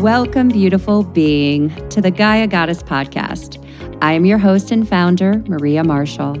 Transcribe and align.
Welcome, 0.00 0.48
beautiful 0.48 1.02
being, 1.02 1.68
to 1.90 2.00
the 2.00 2.10
Gaia 2.10 2.46
Goddess 2.46 2.82
podcast. 2.82 3.62
I 4.00 4.14
am 4.14 4.24
your 4.24 4.38
host 4.38 4.70
and 4.70 4.88
founder, 4.88 5.44
Maria 5.46 5.84
Marshall. 5.84 6.38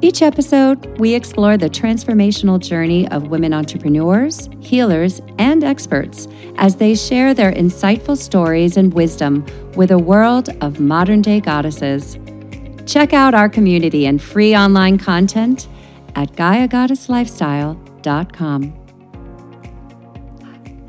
Each 0.00 0.22
episode, 0.22 0.98
we 0.98 1.12
explore 1.12 1.58
the 1.58 1.68
transformational 1.68 2.58
journey 2.58 3.06
of 3.08 3.28
women 3.28 3.52
entrepreneurs, 3.52 4.48
healers, 4.60 5.20
and 5.38 5.62
experts 5.62 6.26
as 6.56 6.76
they 6.76 6.94
share 6.94 7.34
their 7.34 7.52
insightful 7.52 8.16
stories 8.16 8.78
and 8.78 8.94
wisdom 8.94 9.44
with 9.74 9.90
a 9.90 9.98
world 9.98 10.48
of 10.62 10.80
modern 10.80 11.20
day 11.20 11.38
goddesses. 11.38 12.16
Check 12.86 13.12
out 13.12 13.34
our 13.34 13.50
community 13.50 14.06
and 14.06 14.22
free 14.22 14.56
online 14.56 14.96
content 14.96 15.68
at 16.14 16.32
GaiaGoddessLifestyle.com. 16.32 18.85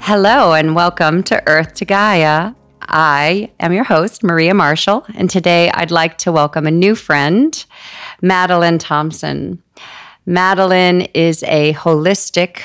Hello, 0.09 0.53
and 0.53 0.73
welcome 0.73 1.21
to 1.23 1.43
Earth 1.49 1.73
to 1.73 1.84
Gaia. 1.84 2.53
I 2.79 3.52
am 3.59 3.73
your 3.73 3.84
host, 3.84 4.23
Maria 4.23 4.53
Marshall, 4.53 5.05
and 5.16 5.30
today 5.30 5.70
I'd 5.73 5.91
like 5.91 6.17
to 6.20 6.31
welcome 6.31 6.66
a 6.66 6.71
new 6.71 6.95
friend, 6.95 7.66
Madeline 8.21 8.77
Thompson. 8.77 9.61
Madeline 10.25 11.02
is 11.13 11.43
a 11.43 11.73
holistic 11.73 12.61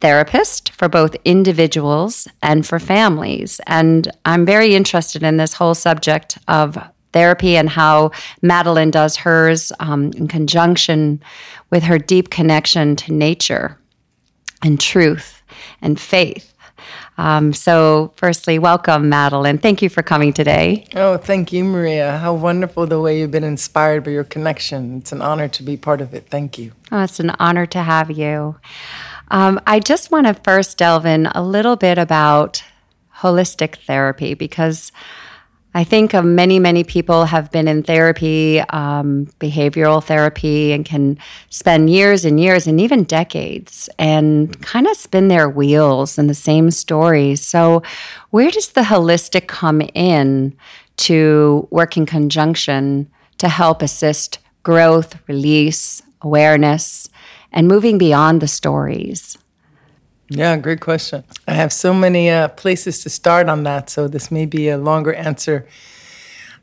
therapist 0.00 0.70
for 0.70 0.88
both 0.88 1.16
individuals 1.24 2.28
and 2.44 2.64
for 2.64 2.78
families. 2.78 3.60
And 3.66 4.08
I'm 4.24 4.46
very 4.46 4.76
interested 4.76 5.24
in 5.24 5.38
this 5.38 5.54
whole 5.54 5.74
subject 5.74 6.38
of 6.46 6.78
therapy 7.12 7.56
and 7.56 7.68
how 7.68 8.12
Madeline 8.40 8.92
does 8.92 9.16
hers 9.16 9.72
um, 9.80 10.12
in 10.12 10.28
conjunction 10.28 11.20
with 11.70 11.82
her 11.82 11.98
deep 11.98 12.30
connection 12.30 12.94
to 12.94 13.12
nature 13.12 13.80
and 14.62 14.80
truth 14.80 15.42
and 15.80 15.98
faith. 15.98 16.52
Um, 17.18 17.54
so, 17.54 18.12
firstly, 18.16 18.58
welcome, 18.58 19.08
Madeline. 19.08 19.58
Thank 19.58 19.80
you 19.80 19.88
for 19.88 20.02
coming 20.02 20.32
today. 20.32 20.86
Oh, 20.94 21.16
thank 21.16 21.50
you, 21.50 21.64
Maria. 21.64 22.18
How 22.18 22.34
wonderful 22.34 22.86
the 22.86 23.00
way 23.00 23.18
you've 23.18 23.30
been 23.30 23.44
inspired 23.44 24.04
by 24.04 24.10
your 24.10 24.24
connection. 24.24 24.98
It's 24.98 25.12
an 25.12 25.22
honor 25.22 25.48
to 25.48 25.62
be 25.62 25.76
part 25.78 26.02
of 26.02 26.12
it. 26.12 26.28
Thank 26.28 26.58
you. 26.58 26.72
Oh, 26.92 27.02
it's 27.02 27.18
an 27.18 27.30
honor 27.38 27.64
to 27.66 27.82
have 27.82 28.10
you. 28.10 28.56
Um, 29.30 29.60
I 29.66 29.80
just 29.80 30.10
want 30.10 30.26
to 30.26 30.34
first 30.34 30.78
delve 30.78 31.06
in 31.06 31.26
a 31.26 31.42
little 31.42 31.76
bit 31.76 31.96
about 31.96 32.62
holistic 33.20 33.76
therapy 33.78 34.34
because 34.34 34.92
I 35.76 35.84
think 35.84 36.14
of 36.14 36.24
many, 36.24 36.58
many 36.58 36.84
people 36.84 37.26
have 37.26 37.52
been 37.52 37.68
in 37.68 37.82
therapy, 37.82 38.60
um, 38.60 39.26
behavioral 39.38 40.02
therapy, 40.02 40.72
and 40.72 40.86
can 40.86 41.18
spend 41.50 41.90
years 41.90 42.24
and 42.24 42.40
years 42.40 42.66
and 42.66 42.80
even 42.80 43.04
decades 43.04 43.90
and 43.98 44.58
kind 44.62 44.86
of 44.86 44.96
spin 44.96 45.28
their 45.28 45.50
wheels 45.50 46.16
in 46.16 46.28
the 46.28 46.34
same 46.34 46.70
stories. 46.70 47.44
So, 47.44 47.82
where 48.30 48.50
does 48.50 48.70
the 48.70 48.80
holistic 48.80 49.48
come 49.48 49.82
in 49.92 50.56
to 51.08 51.68
work 51.70 51.98
in 51.98 52.06
conjunction 52.06 53.10
to 53.36 53.50
help 53.50 53.82
assist 53.82 54.38
growth, 54.62 55.18
release, 55.28 56.00
awareness, 56.22 57.10
and 57.52 57.68
moving 57.68 57.98
beyond 57.98 58.40
the 58.40 58.48
stories? 58.48 59.36
Yeah, 60.28 60.56
great 60.56 60.80
question. 60.80 61.22
I 61.46 61.54
have 61.54 61.72
so 61.72 61.94
many 61.94 62.30
uh, 62.30 62.48
places 62.48 63.02
to 63.04 63.10
start 63.10 63.48
on 63.48 63.62
that, 63.62 63.88
so 63.88 64.08
this 64.08 64.32
may 64.32 64.44
be 64.44 64.68
a 64.68 64.76
longer 64.76 65.14
answer. 65.14 65.66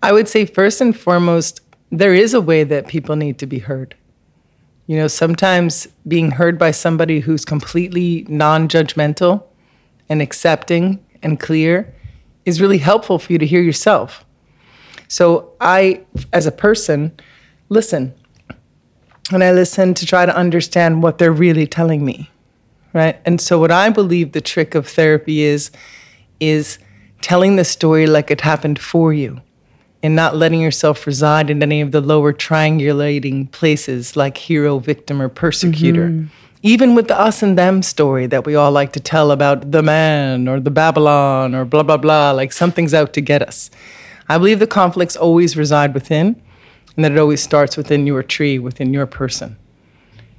I 0.02 0.12
would 0.12 0.28
say, 0.28 0.46
first 0.46 0.82
and 0.82 0.98
foremost, 0.98 1.62
there 1.90 2.14
is 2.14 2.34
a 2.34 2.42
way 2.42 2.66
that 2.66 2.88
people 2.88 3.16
need 3.16 3.40
to 3.40 3.46
be 3.46 3.60
heard. 3.60 3.96
You 4.88 4.98
know, 4.98 5.08
sometimes 5.08 5.88
being 6.06 6.32
heard 6.32 6.60
by 6.60 6.72
somebody 6.72 7.22
who's 7.22 7.46
completely 7.46 8.26
non 8.28 8.68
judgmental 8.68 9.46
and 10.10 10.22
accepting 10.22 11.04
and 11.22 11.40
clear 11.40 11.96
is 12.44 12.60
really 12.60 12.80
helpful 12.80 13.18
for 13.18 13.32
you 13.32 13.40
to 13.40 13.46
hear 13.46 13.62
yourself. 13.62 14.26
So, 15.08 15.54
I, 15.62 16.04
as 16.34 16.46
a 16.46 16.52
person, 16.52 17.14
listen. 17.70 18.14
And 19.32 19.42
I 19.42 19.54
listen 19.54 19.94
to 19.94 20.06
try 20.06 20.26
to 20.26 20.36
understand 20.36 21.02
what 21.02 21.18
they're 21.18 21.32
really 21.32 21.66
telling 21.66 22.04
me 22.04 22.30
right? 22.94 23.20
And 23.26 23.42
so 23.42 23.60
what 23.60 23.72
I 23.72 23.90
believe 23.90 24.32
the 24.32 24.42
trick 24.42 24.76
of 24.76 24.88
therapy 24.88 25.44
is 25.44 25.72
is 26.40 26.78
telling 27.22 27.56
the 27.56 27.64
story 27.64 28.06
like 28.06 28.30
it 28.30 28.42
happened 28.42 28.80
for 28.80 29.14
you 29.14 29.42
and 30.04 30.16
not 30.16 30.36
letting 30.36 30.60
yourself 30.60 31.08
reside 31.08 31.50
in 31.50 31.64
any 31.64 31.80
of 31.80 31.92
the 31.92 32.02
lower 32.02 32.34
triangulating 32.34 33.50
places 33.52 34.18
like 34.18 34.38
hero, 34.38 34.78
victim, 34.78 35.22
or 35.22 35.30
persecutor. 35.30 36.10
Mm-hmm. 36.10 36.28
Even 36.62 36.96
with 36.96 37.08
the 37.08 37.18
us 37.18 37.42
and 37.42 37.58
them 37.58 37.82
story 37.82 38.26
that 38.28 38.46
we 38.46 38.56
all 38.56 38.72
like 38.72 38.94
to 38.94 39.00
tell 39.00 39.32
about 39.32 39.72
the 39.72 39.82
man 39.82 40.48
or 40.48 40.60
the 40.60 40.72
Babylon 40.72 41.56
or 41.56 41.66
blah, 41.66 41.84
blah, 41.84 41.98
blah, 41.98 42.32
like 42.32 42.52
something's 42.52 42.94
out 42.94 43.14
to 43.14 43.22
get 43.22 43.42
us. 43.42 43.70
I 44.28 44.38
believe 44.38 44.60
the 44.60 44.68
conflicts 44.68 45.16
always 45.16 45.58
reside 45.58 45.94
within 45.94 46.42
and 46.96 47.06
that 47.06 47.12
it 47.14 47.18
always 47.18 47.42
starts 47.42 47.76
within 47.76 48.06
your 48.06 48.24
tree, 48.24 48.60
within 48.60 48.94
your 48.94 49.06
person. 49.06 49.58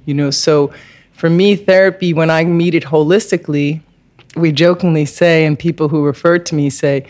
You 0.05 0.13
know, 0.13 0.29
so 0.29 0.71
for 1.15 1.29
me, 1.29 1.55
therapy, 1.55 2.13
when 2.13 2.29
I 2.29 2.43
meet 2.43 2.75
it 2.75 2.83
holistically, 2.83 3.81
we 4.35 4.51
jokingly 4.51 5.05
say, 5.05 5.45
and 5.45 5.57
people 5.57 5.87
who 5.87 6.03
refer 6.03 6.37
to 6.39 6.55
me 6.55 6.69
say, 6.69 7.07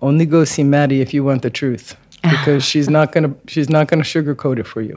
only 0.00 0.26
go 0.26 0.44
see 0.44 0.62
Maddie 0.62 1.00
if 1.00 1.12
you 1.12 1.24
want 1.24 1.42
the 1.42 1.50
truth, 1.50 1.96
because 2.22 2.64
she's 2.64 2.88
not 2.88 3.10
gonna 3.10 3.34
she's 3.48 3.68
not 3.68 3.88
gonna 3.88 4.04
sugarcoat 4.04 4.58
it 4.60 4.66
for 4.66 4.80
you. 4.80 4.96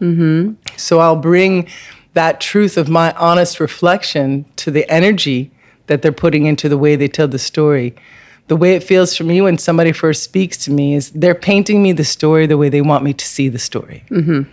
Mm-hmm. 0.00 0.54
So 0.76 0.98
I'll 0.98 1.16
bring 1.16 1.68
that 2.14 2.40
truth 2.40 2.76
of 2.76 2.88
my 2.88 3.12
honest 3.12 3.60
reflection 3.60 4.44
to 4.56 4.72
the 4.72 4.90
energy 4.90 5.52
that 5.86 6.02
they're 6.02 6.10
putting 6.10 6.46
into 6.46 6.68
the 6.68 6.78
way 6.78 6.96
they 6.96 7.06
tell 7.06 7.28
the 7.28 7.38
story. 7.38 7.94
The 8.48 8.56
way 8.56 8.74
it 8.74 8.82
feels 8.82 9.16
for 9.16 9.22
me 9.22 9.40
when 9.40 9.58
somebody 9.58 9.92
first 9.92 10.24
speaks 10.24 10.56
to 10.64 10.72
me 10.72 10.94
is 10.94 11.12
they're 11.12 11.36
painting 11.36 11.80
me 11.80 11.92
the 11.92 12.04
story 12.04 12.46
the 12.46 12.58
way 12.58 12.68
they 12.68 12.80
want 12.80 13.04
me 13.04 13.12
to 13.12 13.24
see 13.24 13.48
the 13.48 13.60
story. 13.60 14.02
Mm-hmm. 14.10 14.50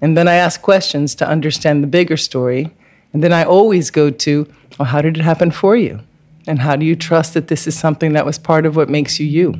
And 0.00 0.16
then 0.16 0.26
I 0.26 0.34
ask 0.34 0.60
questions 0.60 1.14
to 1.16 1.28
understand 1.28 1.84
the 1.84 1.86
bigger 1.86 2.16
story 2.16 2.72
and 3.16 3.22
then 3.22 3.32
I 3.32 3.44
always 3.44 3.90
go 3.90 4.10
to, 4.10 4.46
well, 4.78 4.84
how 4.84 5.00
did 5.00 5.16
it 5.16 5.22
happen 5.22 5.50
for 5.50 5.74
you? 5.74 6.00
And 6.46 6.58
how 6.58 6.76
do 6.76 6.84
you 6.84 6.94
trust 6.94 7.32
that 7.32 7.48
this 7.48 7.66
is 7.66 7.74
something 7.74 8.12
that 8.12 8.26
was 8.26 8.38
part 8.38 8.66
of 8.66 8.76
what 8.76 8.90
makes 8.90 9.18
you 9.18 9.24
you? 9.24 9.54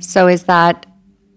So 0.00 0.26
is 0.26 0.42
that 0.46 0.84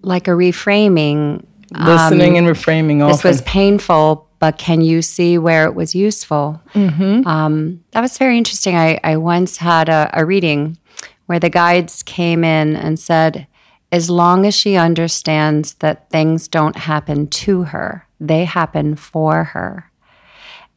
like 0.02 0.28
a 0.28 0.32
reframing? 0.32 1.46
Listening 1.70 2.32
um, 2.32 2.38
and 2.38 2.48
reframing 2.48 3.08
This 3.08 3.24
was 3.24 3.44
painful, 3.44 4.28
but 4.40 4.58
can 4.58 4.82
you 4.82 5.04
see 5.04 5.38
where 5.38 5.66
it 5.66 5.76
was 5.76 5.94
useful? 5.94 6.60
Mm-hmm. 6.74 7.28
Um, 7.28 7.84
that 7.92 8.02
was 8.02 8.18
very 8.18 8.40
interesting. 8.40 8.76
I, 8.76 9.00
I 9.04 9.18
once 9.18 9.58
had 9.58 9.88
a, 9.88 10.10
a 10.14 10.26
reading 10.26 10.80
where 11.28 11.40
the 11.40 11.52
guides 11.52 12.02
came 12.02 12.44
in 12.44 12.76
and 12.76 13.00
said, 13.00 13.46
as 13.92 14.10
long 14.10 14.48
as 14.48 14.56
she 14.56 14.78
understands 14.78 15.76
that 15.76 16.10
things 16.10 16.48
don't 16.48 16.76
happen 16.76 17.28
to 17.28 17.66
her, 17.66 18.08
they 18.20 18.46
happen 18.46 18.96
for 18.96 19.44
her. 19.44 19.91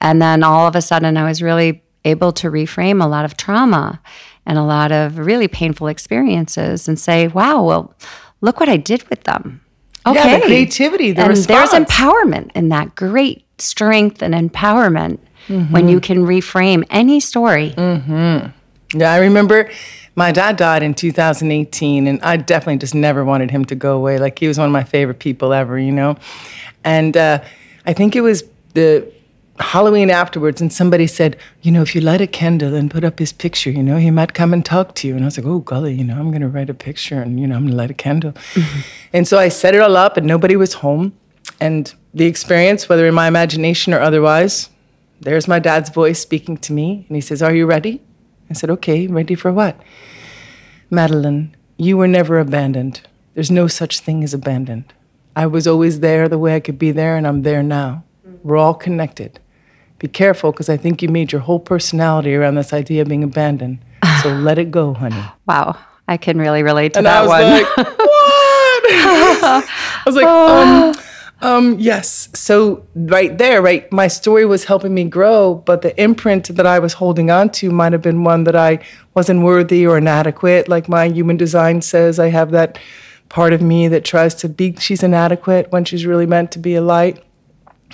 And 0.01 0.21
then 0.21 0.43
all 0.43 0.67
of 0.67 0.77
a 0.77 0.83
sudden, 0.83 1.17
I 1.17 1.25
was 1.25 1.43
really 1.43 1.83
able 2.05 2.33
to 2.33 2.51
reframe 2.51 3.03
a 3.03 3.07
lot 3.07 3.25
of 3.25 3.37
trauma 3.37 4.01
and 4.47 4.59
a 4.59 4.63
lot 4.63 4.93
of 4.93 5.19
really 5.19 5.49
painful 5.49 5.87
experiences 5.87 6.87
and 6.87 6.99
say, 6.99 7.29
wow, 7.29 7.63
well, 7.63 7.95
look 8.41 8.61
what 8.61 8.69
I 8.69 8.77
did 8.77 9.09
with 9.09 9.25
them. 9.25 9.63
Okay. 10.07 10.19
Yeah, 10.19 10.39
the 10.39 10.45
creativity, 10.45 11.13
the 11.13 11.23
and 11.23 11.31
response. 11.31 11.71
there's 11.71 11.85
empowerment 11.87 12.51
in 12.55 12.69
that 12.69 12.95
great 12.95 13.47
strength 13.59 14.23
and 14.23 14.35
empowerment 14.35 15.19
mm-hmm. 15.49 15.73
when 15.73 15.89
you 15.89 15.99
can 15.99 16.27
reframe 16.27 16.85
any 16.91 17.21
story. 17.21 17.71
Mm-hmm. 17.71 18.99
Yeah, 18.99 19.13
I 19.13 19.19
remember 19.19 19.71
my 20.15 20.31
dad 20.31 20.57
died 20.57 20.83
in 20.83 20.95
2018, 20.95 22.07
and 22.07 22.21
I 22.23 22.37
definitely 22.37 22.79
just 22.79 22.95
never 22.95 23.25
wanted 23.25 23.51
him 23.51 23.65
to 23.67 23.75
go 23.75 23.97
away. 23.97 24.19
Like 24.19 24.39
he 24.39 24.47
was 24.47 24.59
one 24.59 24.67
of 24.67 24.73
my 24.73 24.85
favorite 24.85 25.19
people 25.19 25.53
ever, 25.53 25.79
you 25.79 25.93
know. 25.93 26.17
And 26.85 27.17
uh, 27.17 27.43
I 27.87 27.95
think 27.95 28.15
it 28.15 28.21
was 28.21 28.45
the 28.75 29.11
Halloween 29.61 30.11
afterwards, 30.11 30.61
and 30.61 30.73
somebody 30.73 31.07
said, 31.07 31.37
you 31.63 31.71
know, 31.71 31.83
if 31.83 31.95
you 31.95 32.01
light 32.01 32.21
a 32.21 32.27
candle 32.27 32.75
and 32.75 32.91
put 32.91 33.05
up 33.05 33.21
his 33.21 33.33
picture, 33.33 33.71
you 33.71 33.85
know, 33.85 33.97
he 33.97 34.11
might 34.11 34.35
come 34.35 34.53
and 34.53 34.65
talk 34.65 34.97
to 34.97 35.07
you. 35.07 35.15
And 35.15 35.23
I 35.23 35.27
was 35.27 35.39
like, 35.39 35.47
oh, 35.47 35.61
golly, 35.61 35.95
you 35.95 36.03
know, 36.03 36.19
I'm 36.19 36.31
going 36.31 36.43
to 36.43 36.49
write 36.49 36.71
a 36.71 36.75
picture 36.75 37.21
and, 37.21 37.39
you 37.39 37.47
know, 37.47 37.55
I'm 37.55 37.63
going 37.63 37.71
to 37.71 37.77
light 37.77 37.91
a 37.91 37.95
candle. 37.95 38.33
Mm-hmm. 38.33 38.81
And 39.13 39.29
so 39.29 39.39
I 39.39 39.49
set 39.49 39.75
it 39.75 39.81
all 39.81 39.97
up, 39.97 40.17
and 40.17 40.27
nobody 40.27 40.57
was 40.57 40.75
home. 40.75 41.17
And 41.61 41.95
the 42.13 42.27
experience, 42.27 42.89
whether 42.89 43.07
in 43.07 43.15
my 43.15 43.29
imagination 43.29 43.95
or 43.95 44.01
otherwise, 44.01 44.71
there's 45.21 45.47
my 45.47 45.61
dad's 45.61 45.89
voice 45.89 46.19
speaking 46.19 46.57
to 46.59 46.73
me. 46.73 47.05
And 47.09 47.17
he 47.17 47.21
says, 47.21 47.41
Are 47.41 47.55
you 47.55 47.67
ready? 47.67 48.03
I 48.51 48.55
said, 48.55 48.71
Okay, 48.71 49.07
ready 49.07 49.37
for 49.37 49.53
what? 49.53 49.81
Madeline, 50.91 51.55
you 51.77 51.97
were 51.97 52.09
never 52.09 52.41
abandoned. 52.41 53.03
There's 53.35 53.53
no 53.53 53.69
such 53.69 54.01
thing 54.01 54.25
as 54.25 54.35
abandoned. 54.35 54.93
I 55.37 55.47
was 55.47 55.69
always 55.69 56.01
there 56.01 56.29
the 56.29 56.39
way 56.39 56.57
I 56.57 56.61
could 56.61 56.79
be 56.79 56.91
there, 56.91 57.17
and 57.17 57.27
I'm 57.27 57.43
there 57.43 57.63
now. 57.63 58.03
We're 58.43 58.57
all 58.57 58.75
connected 58.75 59.41
be 59.99 60.09
careful 60.09 60.53
because 60.53 60.69
I 60.69 60.77
think 60.77 61.03
you 61.03 61.09
made 61.09 61.33
your 61.33 61.41
whole 61.41 61.61
personality 61.61 62.35
around 62.35 62.57
this 62.57 62.73
idea 62.73 63.03
of 63.03 63.09
being 63.09 63.25
abandoned. 63.25 63.79
So 64.23 64.29
let 64.35 64.59
it 64.59 64.71
go, 64.71 64.95
honey. 64.95 65.25
Wow. 65.47 65.79
I 66.07 66.17
can 66.19 66.39
really 66.39 66.63
relate 66.63 66.93
to 66.95 66.99
and 66.99 67.07
that 67.07 67.23
I 67.23 67.27
was 67.27 67.31
one. 67.31 67.87
Like, 67.87 67.99
what? 67.99 68.05
I 69.67 70.03
was 70.05 70.15
like, 70.15 70.27
um, 70.27 70.95
Um, 71.41 71.77
yes. 71.79 72.31
So 72.33 72.87
right 72.95 73.37
there, 73.37 73.61
right, 73.61 73.91
my 73.93 74.09
story 74.09 74.47
was 74.47 74.65
helping 74.65 74.95
me 74.95 75.05
grow, 75.05 75.57
but 75.67 75.83
the 75.83 76.01
imprint 76.03 76.49
that 76.57 76.67
I 76.67 76.79
was 76.79 76.95
holding 76.95 77.31
on 77.31 77.51
to 77.51 77.71
might 77.71 77.93
have 77.93 78.01
been 78.03 78.25
one 78.25 78.45
that 78.45 78.57
I 78.57 78.79
wasn't 79.15 79.43
worthy 79.43 79.87
or 79.87 79.99
inadequate. 79.99 80.69
Like 80.69 80.89
my 80.89 81.07
human 81.09 81.37
design 81.37 81.83
says, 81.83 82.19
I 82.19 82.29
have 82.29 82.51
that 82.53 82.79
part 83.29 83.53
of 83.53 83.61
me 83.61 83.89
that 83.89 84.05
tries 84.05 84.35
to 84.37 84.49
be 84.49 84.75
she's 84.77 85.03
inadequate 85.03 85.71
when 85.71 85.85
she's 85.85 86.07
really 86.07 86.27
meant 86.27 86.51
to 86.53 86.59
be 86.59 86.75
a 86.77 86.81
light. 86.83 87.23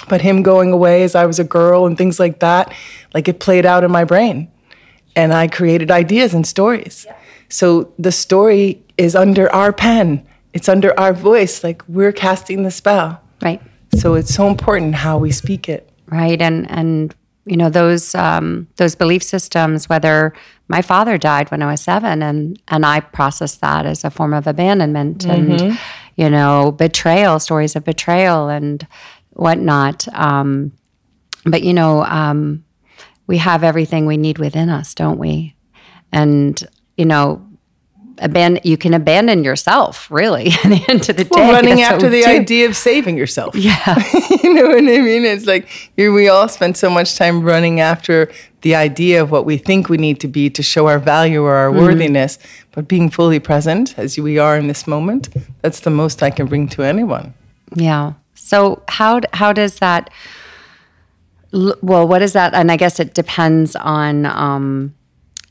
But 0.08 0.22
him 0.22 0.42
going 0.42 0.72
away 0.72 1.02
as 1.02 1.14
I 1.14 1.26
was 1.26 1.38
a 1.38 1.44
girl 1.44 1.86
and 1.86 1.96
things 1.96 2.18
like 2.18 2.40
that, 2.40 2.72
like 3.14 3.28
it 3.28 3.40
played 3.40 3.66
out 3.66 3.84
in 3.84 3.90
my 3.90 4.04
brain. 4.04 4.50
And 5.16 5.32
I 5.32 5.48
created 5.48 5.90
ideas 5.90 6.34
and 6.34 6.46
stories. 6.46 7.04
Yeah. 7.06 7.16
So 7.48 7.92
the 7.98 8.12
story 8.12 8.82
is 8.96 9.16
under 9.16 9.52
our 9.52 9.72
pen. 9.72 10.26
It's 10.52 10.68
under 10.68 10.98
our 10.98 11.12
voice. 11.12 11.62
Like 11.62 11.82
we're 11.88 12.12
casting 12.12 12.62
the 12.62 12.70
spell. 12.70 13.20
Right. 13.42 13.60
So 13.96 14.14
it's 14.14 14.32
so 14.32 14.46
important 14.46 14.94
how 14.94 15.18
we 15.18 15.32
speak 15.32 15.68
it. 15.68 15.90
Right. 16.06 16.40
And 16.40 16.70
and 16.70 17.14
you 17.46 17.56
know 17.56 17.70
those 17.70 18.14
um, 18.14 18.68
those 18.76 18.94
belief 18.94 19.22
systems. 19.22 19.88
Whether 19.88 20.32
my 20.68 20.82
father 20.82 21.18
died 21.18 21.50
when 21.50 21.62
I 21.62 21.70
was 21.70 21.80
seven, 21.80 22.22
and 22.22 22.60
and 22.68 22.84
I 22.86 23.00
processed 23.00 23.60
that 23.60 23.86
as 23.86 24.04
a 24.04 24.10
form 24.10 24.34
of 24.34 24.46
abandonment 24.46 25.24
mm-hmm. 25.24 25.52
and 25.52 25.78
you 26.16 26.30
know 26.30 26.72
betrayal, 26.72 27.40
stories 27.40 27.74
of 27.76 27.84
betrayal 27.84 28.48
and 28.48 28.86
whatnot. 29.40 30.06
Um, 30.12 30.72
but 31.44 31.62
you 31.62 31.72
know, 31.72 32.04
um, 32.04 32.64
we 33.26 33.38
have 33.38 33.64
everything 33.64 34.06
we 34.06 34.18
need 34.18 34.38
within 34.38 34.68
us, 34.68 34.94
don't 34.94 35.18
we? 35.18 35.56
And 36.12 36.62
you 36.96 37.06
know, 37.06 37.46
abandon 38.18 38.60
you 38.64 38.76
can 38.76 38.92
abandon 38.92 39.42
yourself 39.42 40.10
really 40.10 40.48
at 40.64 40.68
the 40.68 40.84
end 40.88 41.08
of 41.08 41.16
the 41.16 41.24
day. 41.24 41.30
Well, 41.30 41.52
running 41.52 41.80
after 41.80 42.10
the 42.10 42.22
do. 42.22 42.28
idea 42.28 42.68
of 42.68 42.76
saving 42.76 43.16
yourself. 43.16 43.54
Yeah. 43.54 43.94
you 44.42 44.52
know 44.54 44.68
what 44.68 44.78
I 44.78 44.98
mean? 44.98 45.24
It's 45.24 45.46
like 45.46 45.68
we 45.96 46.28
all 46.28 46.46
spend 46.48 46.76
so 46.76 46.90
much 46.90 47.16
time 47.16 47.42
running 47.42 47.80
after 47.80 48.30
the 48.60 48.74
idea 48.74 49.22
of 49.22 49.30
what 49.30 49.46
we 49.46 49.56
think 49.56 49.88
we 49.88 49.96
need 49.96 50.20
to 50.20 50.28
be 50.28 50.50
to 50.50 50.62
show 50.62 50.86
our 50.86 50.98
value 50.98 51.42
or 51.42 51.54
our 51.54 51.70
mm-hmm. 51.70 51.80
worthiness, 51.80 52.38
but 52.72 52.86
being 52.86 53.08
fully 53.08 53.40
present 53.40 53.98
as 53.98 54.18
we 54.18 54.38
are 54.38 54.58
in 54.58 54.66
this 54.66 54.86
moment, 54.86 55.30
that's 55.62 55.80
the 55.80 55.88
most 55.88 56.22
I 56.22 56.28
can 56.28 56.46
bring 56.46 56.68
to 56.68 56.82
anyone. 56.82 57.32
Yeah. 57.74 58.14
So 58.40 58.82
how 58.88 59.20
how 59.32 59.52
does 59.52 59.78
that 59.78 60.10
well, 61.52 62.06
what 62.06 62.22
is 62.22 62.32
that? 62.34 62.54
And 62.54 62.70
I 62.70 62.76
guess 62.76 63.00
it 63.00 63.14
depends 63.14 63.74
on 63.74 64.24
um, 64.26 64.94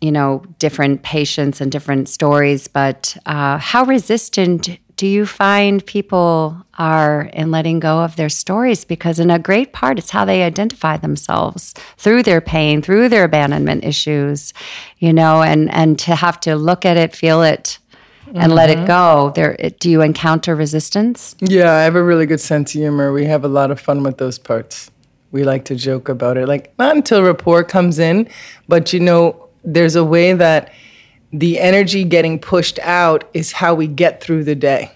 you 0.02 0.12
know, 0.12 0.44
different 0.60 1.04
patients 1.04 1.60
and 1.60 1.72
different 1.72 2.08
stories, 2.08 2.68
but 2.68 3.18
uh, 3.26 3.58
how 3.58 3.84
resistant 3.84 4.80
do 4.96 5.08
you 5.08 5.26
find 5.26 5.86
people 5.86 6.58
are 6.78 7.24
in 7.34 7.52
letting 7.52 7.80
go 7.80 8.00
of 8.00 8.16
their 8.16 8.30
stories? 8.30 8.86
Because 8.86 9.20
in 9.20 9.30
a 9.32 9.40
great 9.40 9.72
part, 9.74 9.98
it's 9.98 10.10
how 10.10 10.26
they 10.26 10.44
identify 10.44 10.98
themselves 10.98 11.74
through 11.98 12.24
their 12.24 12.42
pain, 12.42 12.82
through 12.82 13.10
their 13.10 13.26
abandonment 13.26 13.84
issues, 13.84 14.54
you 14.98 15.14
know, 15.14 15.42
and 15.42 15.72
and 15.72 16.00
to 16.00 16.16
have 16.16 16.40
to 16.42 16.56
look 16.56 16.86
at 16.86 16.98
it, 16.98 17.16
feel 17.16 17.44
it, 17.44 17.80
and 18.30 18.38
mm-hmm. 18.38 18.52
let 18.52 18.70
it 18.70 18.78
mm-hmm. 18.78 18.88
go. 18.88 19.32
There, 19.36 19.58
do 19.80 19.90
you 19.90 20.02
encounter 20.02 20.56
resistance? 20.56 21.36
Yeah, 21.40 21.74
I 21.74 21.82
have 21.82 21.96
a 21.96 22.04
really 22.04 22.26
good 22.26 22.40
sense 22.40 22.76
of 22.76 22.82
humor. 22.82 23.12
We 23.12 23.26
have 23.26 23.44
a 23.44 23.48
lot 23.48 23.72
of 23.72 23.80
fun 23.80 24.04
with 24.04 24.18
those 24.18 24.38
parts. 24.38 24.92
We 25.32 25.44
like 25.44 25.66
to 25.66 25.76
joke 25.76 26.10
about 26.10 26.38
it, 26.38 26.48
like 26.48 26.74
not 26.80 26.96
until 26.96 27.24
rapport 27.24 27.64
comes 27.64 28.00
in, 28.00 28.28
but 28.68 28.94
you 28.94 29.00
know 29.00 29.48
there's 29.64 29.96
a 29.96 30.04
way 30.04 30.34
that 30.34 30.74
the 31.32 31.60
energy 31.60 32.04
getting 32.04 32.40
pushed 32.40 32.80
out 32.80 33.30
is 33.34 33.52
how 33.52 33.76
we 33.76 33.88
get 33.88 34.22
through 34.22 34.44
the 34.44 34.56
day. 34.56 34.92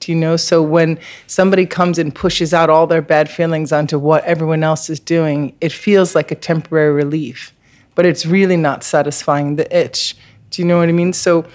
Do 0.00 0.12
you 0.12 0.18
know? 0.18 0.36
So 0.36 0.62
when 0.62 0.98
somebody 1.26 1.66
comes 1.66 1.98
and 1.98 2.14
pushes 2.14 2.54
out 2.54 2.70
all 2.70 2.86
their 2.86 3.02
bad 3.02 3.28
feelings 3.28 3.72
onto 3.72 3.98
what 3.98 4.24
everyone 4.24 4.62
else 4.62 4.88
is 4.88 5.00
doing, 5.00 5.54
it 5.60 5.72
feels 5.72 6.14
like 6.14 6.30
a 6.30 6.34
temporary 6.34 6.92
relief, 6.92 7.52
but 7.94 8.06
it's 8.06 8.24
really 8.24 8.56
not 8.56 8.84
satisfying 8.84 9.56
the 9.56 9.76
itch. 9.76 10.16
Do 10.50 10.62
you 10.62 10.68
know 10.68 10.78
what 10.78 10.88
I 10.88 10.92
mean? 10.92 11.12
So 11.12 11.46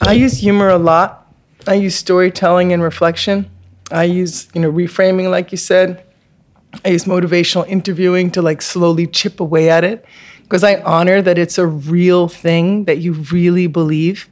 I 0.00 0.12
use 0.12 0.38
humor 0.38 0.68
a 0.68 0.78
lot. 0.78 1.26
I 1.66 1.74
use 1.74 1.96
storytelling 1.96 2.72
and 2.72 2.82
reflection. 2.82 3.50
I 3.90 4.04
use, 4.04 4.48
you 4.54 4.60
know, 4.60 4.70
reframing, 4.70 5.30
like 5.30 5.52
you 5.52 5.58
said. 5.58 6.04
I 6.84 6.90
use 6.90 7.04
motivational 7.04 7.66
interviewing 7.68 8.30
to 8.32 8.42
like 8.42 8.62
slowly 8.62 9.06
chip 9.06 9.40
away 9.40 9.70
at 9.70 9.84
it 9.84 10.04
because 10.42 10.62
I 10.62 10.80
honor 10.82 11.22
that 11.22 11.38
it's 11.38 11.58
a 11.58 11.66
real 11.66 12.28
thing 12.28 12.84
that 12.84 12.98
you 12.98 13.14
really 13.14 13.66
believe. 13.66 14.28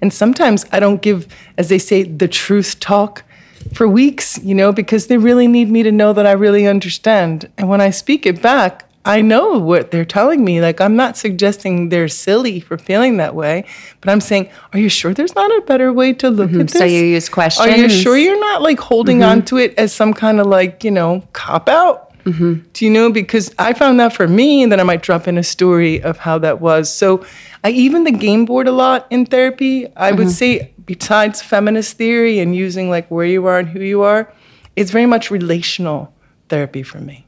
And 0.00 0.12
sometimes 0.12 0.64
I 0.72 0.80
don't 0.80 1.00
give, 1.02 1.26
as 1.56 1.68
they 1.68 1.78
say, 1.78 2.02
the 2.02 2.28
truth 2.28 2.78
talk 2.80 3.24
for 3.72 3.88
weeks, 3.88 4.38
you 4.38 4.54
know, 4.54 4.72
because 4.72 5.06
they 5.06 5.16
really 5.16 5.48
need 5.48 5.70
me 5.70 5.82
to 5.82 5.90
know 5.90 6.12
that 6.12 6.26
I 6.26 6.32
really 6.32 6.66
understand. 6.66 7.50
And 7.56 7.68
when 7.68 7.80
I 7.80 7.90
speak 7.90 8.26
it 8.26 8.40
back, 8.42 8.85
I 9.06 9.22
know 9.22 9.58
what 9.58 9.92
they're 9.92 10.04
telling 10.04 10.44
me. 10.44 10.60
Like, 10.60 10.80
I'm 10.80 10.96
not 10.96 11.16
suggesting 11.16 11.90
they're 11.90 12.08
silly 12.08 12.58
for 12.58 12.76
feeling 12.76 13.18
that 13.18 13.34
way, 13.34 13.64
but 14.00 14.10
I'm 14.10 14.20
saying, 14.20 14.50
are 14.72 14.78
you 14.78 14.88
sure 14.88 15.14
there's 15.14 15.34
not 15.34 15.50
a 15.56 15.60
better 15.62 15.92
way 15.92 16.12
to 16.14 16.28
look 16.28 16.50
mm-hmm. 16.50 16.62
at 16.62 16.68
this? 16.68 16.78
So 16.78 16.84
you 16.84 17.04
use 17.04 17.28
questions. 17.28 17.68
Are 17.68 17.76
you 17.76 17.88
sure 17.88 18.18
you're 18.18 18.40
not 18.40 18.62
like 18.62 18.80
holding 18.80 19.20
mm-hmm. 19.20 19.30
on 19.30 19.44
to 19.46 19.58
it 19.58 19.74
as 19.78 19.92
some 19.92 20.12
kind 20.12 20.40
of 20.40 20.46
like, 20.48 20.82
you 20.82 20.90
know, 20.90 21.26
cop 21.32 21.68
out? 21.68 22.02
Mm-hmm. 22.24 22.68
Do 22.72 22.84
you 22.84 22.90
know? 22.90 23.12
Because 23.12 23.54
I 23.56 23.72
found 23.72 24.00
that 24.00 24.12
for 24.12 24.26
me, 24.26 24.64
and 24.64 24.72
then 24.72 24.80
I 24.80 24.82
might 24.82 25.02
drop 25.02 25.28
in 25.28 25.38
a 25.38 25.44
story 25.44 26.02
of 26.02 26.18
how 26.18 26.38
that 26.38 26.60
was. 26.60 26.92
So 26.92 27.24
I 27.62 27.70
even 27.70 28.02
the 28.02 28.10
game 28.10 28.44
board 28.44 28.66
a 28.66 28.72
lot 28.72 29.06
in 29.10 29.26
therapy. 29.26 29.86
I 29.96 30.10
mm-hmm. 30.10 30.18
would 30.18 30.30
say, 30.30 30.74
besides 30.84 31.40
feminist 31.40 31.96
theory 31.96 32.40
and 32.40 32.56
using 32.56 32.90
like 32.90 33.08
where 33.12 33.26
you 33.26 33.46
are 33.46 33.60
and 33.60 33.68
who 33.68 33.80
you 33.80 34.02
are, 34.02 34.32
it's 34.74 34.90
very 34.90 35.06
much 35.06 35.30
relational 35.30 36.12
therapy 36.48 36.82
for 36.82 36.98
me. 36.98 37.25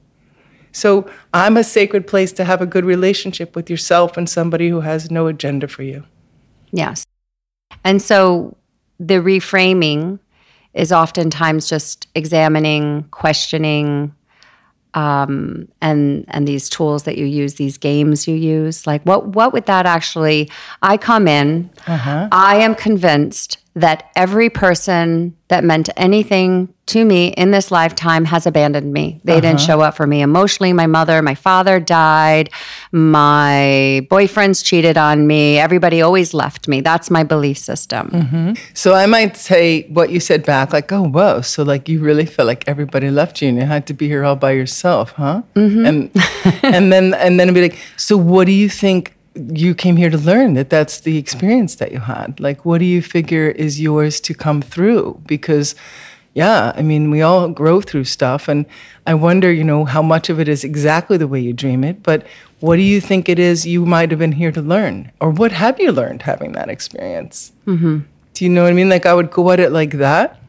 So 0.78 1.10
I'm 1.34 1.56
a 1.56 1.64
sacred 1.64 2.06
place 2.06 2.32
to 2.32 2.44
have 2.44 2.62
a 2.62 2.66
good 2.66 2.84
relationship 2.84 3.56
with 3.56 3.68
yourself 3.68 4.16
and 4.16 4.28
somebody 4.28 4.68
who 4.68 4.80
has 4.80 5.10
no 5.10 5.26
agenda 5.26 5.68
for 5.68 5.82
you. 5.82 6.04
Yes. 6.70 7.04
And 7.84 8.00
so 8.00 8.56
the 8.98 9.14
reframing 9.14 10.18
is 10.74 10.92
oftentimes 10.92 11.68
just 11.68 12.06
examining, 12.14 13.04
questioning, 13.10 14.14
um, 14.94 15.68
and 15.82 16.24
and 16.28 16.48
these 16.48 16.68
tools 16.68 17.02
that 17.02 17.18
you 17.18 17.26
use, 17.26 17.54
these 17.54 17.78
games 17.78 18.26
you 18.26 18.34
use, 18.34 18.86
like 18.86 19.02
what 19.02 19.28
what 19.28 19.52
would 19.52 19.66
that 19.66 19.86
actually? 19.86 20.50
I 20.82 20.96
come 20.96 21.28
in, 21.28 21.70
uh-huh. 21.86 22.28
I 22.32 22.56
am 22.56 22.74
convinced 22.74 23.58
that 23.80 24.10
every 24.16 24.50
person 24.50 25.34
that 25.48 25.64
meant 25.64 25.88
anything 25.96 26.72
to 26.86 27.04
me 27.04 27.28
in 27.28 27.50
this 27.50 27.70
lifetime 27.70 28.24
has 28.24 28.46
abandoned 28.46 28.92
me. 28.92 29.20
They 29.24 29.32
uh-huh. 29.32 29.40
didn't 29.40 29.60
show 29.60 29.80
up 29.80 29.96
for 29.96 30.06
me 30.06 30.20
emotionally. 30.22 30.72
My 30.72 30.86
mother, 30.86 31.20
my 31.22 31.34
father 31.34 31.80
died. 31.80 32.50
My 32.92 34.06
boyfriends 34.10 34.64
cheated 34.64 34.96
on 34.96 35.26
me. 35.26 35.58
Everybody 35.58 36.02
always 36.02 36.34
left 36.34 36.68
me. 36.68 36.80
That's 36.80 37.10
my 37.10 37.24
belief 37.24 37.58
system. 37.58 38.10
Mm-hmm. 38.10 38.52
So 38.74 38.94
I 38.94 39.06
might 39.06 39.36
say 39.36 39.82
what 39.88 40.10
you 40.10 40.20
said 40.20 40.44
back, 40.44 40.72
like, 40.72 40.90
oh, 40.92 41.08
whoa. 41.08 41.40
So, 41.42 41.62
like, 41.62 41.88
you 41.88 42.00
really 42.00 42.26
feel 42.26 42.46
like 42.46 42.66
everybody 42.66 43.10
left 43.10 43.42
you 43.42 43.48
and 43.48 43.58
you 43.58 43.64
had 43.64 43.86
to 43.88 43.94
be 43.94 44.08
here 44.08 44.24
all 44.24 44.36
by 44.36 44.52
yourself, 44.52 45.12
huh? 45.12 45.42
Mm-hmm. 45.54 45.86
And, 45.86 46.10
and 46.62 46.92
then, 46.92 47.14
and 47.14 47.38
then 47.38 47.52
be 47.52 47.62
like, 47.62 47.78
so 47.96 48.16
what 48.16 48.46
do 48.46 48.52
you 48.52 48.68
think 48.68 49.14
you 49.38 49.74
came 49.74 49.96
here 49.96 50.10
to 50.10 50.18
learn 50.18 50.54
that 50.54 50.70
that's 50.70 51.00
the 51.00 51.16
experience 51.16 51.76
that 51.76 51.92
you 51.92 52.00
had. 52.00 52.40
Like, 52.40 52.64
what 52.64 52.78
do 52.78 52.84
you 52.84 53.02
figure 53.02 53.48
is 53.48 53.80
yours 53.80 54.20
to 54.22 54.34
come 54.34 54.60
through? 54.60 55.20
Because, 55.26 55.74
yeah, 56.34 56.72
I 56.74 56.82
mean, 56.82 57.10
we 57.10 57.22
all 57.22 57.48
grow 57.48 57.80
through 57.80 58.04
stuff. 58.04 58.48
And 58.48 58.66
I 59.06 59.14
wonder, 59.14 59.52
you 59.52 59.64
know, 59.64 59.84
how 59.84 60.02
much 60.02 60.28
of 60.28 60.40
it 60.40 60.48
is 60.48 60.64
exactly 60.64 61.16
the 61.16 61.28
way 61.28 61.40
you 61.40 61.52
dream 61.52 61.84
it, 61.84 62.02
but 62.02 62.26
what 62.60 62.76
do 62.76 62.82
you 62.82 63.00
think 63.00 63.28
it 63.28 63.38
is 63.38 63.66
you 63.66 63.86
might 63.86 64.10
have 64.10 64.18
been 64.18 64.32
here 64.32 64.52
to 64.52 64.60
learn? 64.60 65.12
Or 65.20 65.30
what 65.30 65.52
have 65.52 65.78
you 65.78 65.92
learned 65.92 66.22
having 66.22 66.52
that 66.52 66.68
experience? 66.68 67.52
Mm-hmm. 67.66 68.00
Do 68.34 68.44
you 68.44 68.50
know 68.50 68.64
what 68.64 68.70
I 68.70 68.74
mean? 68.74 68.88
Like, 68.88 69.06
I 69.06 69.14
would 69.14 69.30
go 69.30 69.50
at 69.50 69.60
it 69.60 69.72
like 69.72 69.92
that 69.92 70.40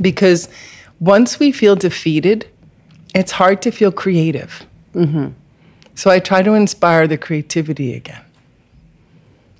because 0.00 0.48
once 1.00 1.38
we 1.38 1.52
feel 1.52 1.76
defeated, 1.76 2.48
it's 3.14 3.32
hard 3.32 3.62
to 3.62 3.70
feel 3.70 3.92
creative. 3.92 4.64
Mm-hmm. 4.94 5.28
So 5.94 6.10
I 6.10 6.18
try 6.18 6.42
to 6.42 6.54
inspire 6.54 7.06
the 7.06 7.16
creativity 7.16 7.94
again 7.94 8.24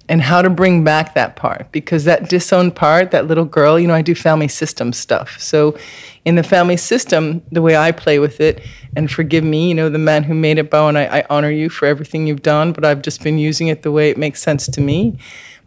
and 0.09 0.21
how 0.21 0.43
to 0.43 0.51
bring 0.51 0.85
back 0.85 1.15
that 1.15 1.35
part 1.35 1.71
because 1.73 2.05
that 2.05 2.29
disowned 2.29 2.77
part, 2.77 3.11
that 3.13 3.27
little 3.27 3.45
girl, 3.45 3.79
you 3.79 3.87
know, 3.87 3.95
I 3.95 4.03
do 4.03 4.15
family 4.15 4.49
system 4.49 4.93
stuff. 4.93 5.41
So 5.41 5.79
in 6.25 6.35
the 6.35 6.43
family 6.43 6.77
system, 6.77 7.43
the 7.51 7.63
way 7.63 7.77
I 7.77 7.91
play 7.91 8.19
with 8.19 8.41
it, 8.41 8.63
and 8.97 9.11
forgive 9.11 9.45
me, 9.45 9.69
you 9.69 9.75
know, 9.75 9.89
the 9.89 9.99
man 9.99 10.23
who 10.25 10.35
made 10.35 10.59
it, 10.59 10.71
Bowen, 10.71 10.97
I, 10.97 11.21
I 11.21 11.27
honor 11.31 11.51
you 11.51 11.71
for 11.71 11.87
everything 11.87 12.27
you've 12.27 12.43
done, 12.43 12.73
but 12.73 12.85
I've 12.85 13.01
just 13.01 13.23
been 13.23 13.39
using 13.39 13.69
it 13.69 13.83
the 13.83 13.91
way 13.91 14.11
it 14.11 14.19
makes 14.19 14.43
sense 14.43 14.67
to 14.69 14.81
me. 14.81 15.19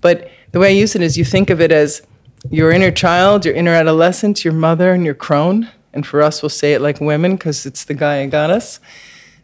But 0.02 0.30
the 0.52 0.60
way 0.60 0.68
I 0.68 0.72
use 0.72 0.96
it 0.96 1.02
is 1.02 1.18
you 1.18 1.26
think 1.26 1.50
of 1.50 1.60
it 1.60 1.72
as 1.72 2.06
your 2.52 2.72
inner 2.72 2.92
child, 2.92 3.44
your 3.44 3.56
inner 3.56 3.74
adolescent, 3.74 4.46
your 4.46 4.54
mother, 4.54 4.94
and 4.94 5.04
your 5.04 5.16
crone. 5.16 5.70
And 5.94 6.06
for 6.06 6.22
us, 6.22 6.44
we'll 6.44 6.50
say 6.50 6.74
it 6.74 6.82
like 6.82 7.02
women 7.02 7.36
because 7.36 7.66
it's 7.66 7.86
the 7.86 7.96
guy 7.96 8.24
who 8.24 8.30
got 8.30 8.52
us. 8.52 8.80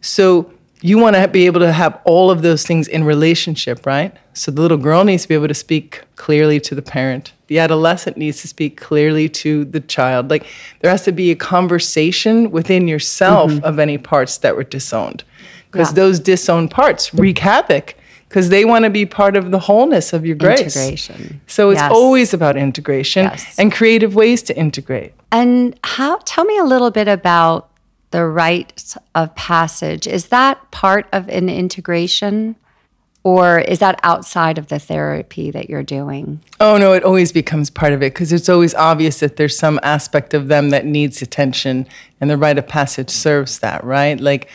So 0.00 0.53
you 0.84 0.98
want 0.98 1.16
to 1.16 1.26
be 1.26 1.46
able 1.46 1.60
to 1.60 1.72
have 1.72 1.98
all 2.04 2.30
of 2.30 2.42
those 2.42 2.62
things 2.62 2.88
in 2.88 3.04
relationship, 3.04 3.86
right? 3.86 4.14
So 4.34 4.50
the 4.50 4.60
little 4.60 4.76
girl 4.76 5.02
needs 5.02 5.22
to 5.22 5.28
be 5.28 5.34
able 5.34 5.48
to 5.48 5.54
speak 5.54 6.02
clearly 6.16 6.60
to 6.60 6.74
the 6.74 6.82
parent. 6.82 7.32
The 7.46 7.58
adolescent 7.58 8.18
needs 8.18 8.42
to 8.42 8.48
speak 8.48 8.78
clearly 8.78 9.30
to 9.30 9.64
the 9.64 9.80
child. 9.80 10.28
Like 10.28 10.46
there 10.80 10.90
has 10.90 11.02
to 11.04 11.12
be 11.12 11.30
a 11.30 11.36
conversation 11.36 12.50
within 12.50 12.86
yourself 12.86 13.50
mm-hmm. 13.50 13.64
of 13.64 13.78
any 13.78 13.96
parts 13.96 14.36
that 14.38 14.56
were 14.56 14.62
disowned. 14.62 15.24
Because 15.70 15.88
yeah. 15.88 15.94
those 15.94 16.20
disowned 16.20 16.70
parts 16.70 17.14
wreak 17.14 17.38
havoc 17.38 17.94
because 18.28 18.50
they 18.50 18.66
want 18.66 18.84
to 18.84 18.90
be 18.90 19.06
part 19.06 19.38
of 19.38 19.52
the 19.52 19.60
wholeness 19.60 20.12
of 20.12 20.26
your 20.26 20.36
grace. 20.36 20.76
Integration. 20.76 21.40
So 21.46 21.70
it's 21.70 21.80
yes. 21.80 21.90
always 21.90 22.34
about 22.34 22.58
integration 22.58 23.24
yes. 23.24 23.58
and 23.58 23.72
creative 23.72 24.14
ways 24.14 24.42
to 24.42 24.56
integrate. 24.56 25.14
And 25.32 25.80
how 25.82 26.18
tell 26.26 26.44
me 26.44 26.58
a 26.58 26.64
little 26.64 26.90
bit 26.90 27.08
about 27.08 27.70
the 28.14 28.24
rites 28.24 28.96
of 29.16 29.34
passage. 29.34 30.06
Is 30.06 30.26
that 30.26 30.70
part 30.70 31.08
of 31.12 31.28
an 31.28 31.48
integration? 31.48 32.54
Or 33.24 33.58
is 33.58 33.80
that 33.80 33.98
outside 34.04 34.56
of 34.56 34.68
the 34.68 34.78
therapy 34.78 35.50
that 35.50 35.68
you're 35.68 35.82
doing? 35.82 36.40
Oh, 36.60 36.78
no, 36.78 36.92
it 36.92 37.02
always 37.02 37.32
becomes 37.32 37.70
part 37.70 37.92
of 37.92 38.04
it 38.04 38.14
because 38.14 38.32
it's 38.32 38.48
always 38.48 38.72
obvious 38.72 39.18
that 39.18 39.34
there's 39.34 39.58
some 39.58 39.80
aspect 39.82 40.32
of 40.32 40.46
them 40.46 40.70
that 40.70 40.86
needs 40.86 41.22
attention, 41.22 41.88
and 42.20 42.30
the 42.30 42.36
rite 42.36 42.56
of 42.56 42.68
passage 42.68 43.10
serves 43.10 43.58
that, 43.58 43.82
right? 43.82 44.20
Like, 44.20 44.48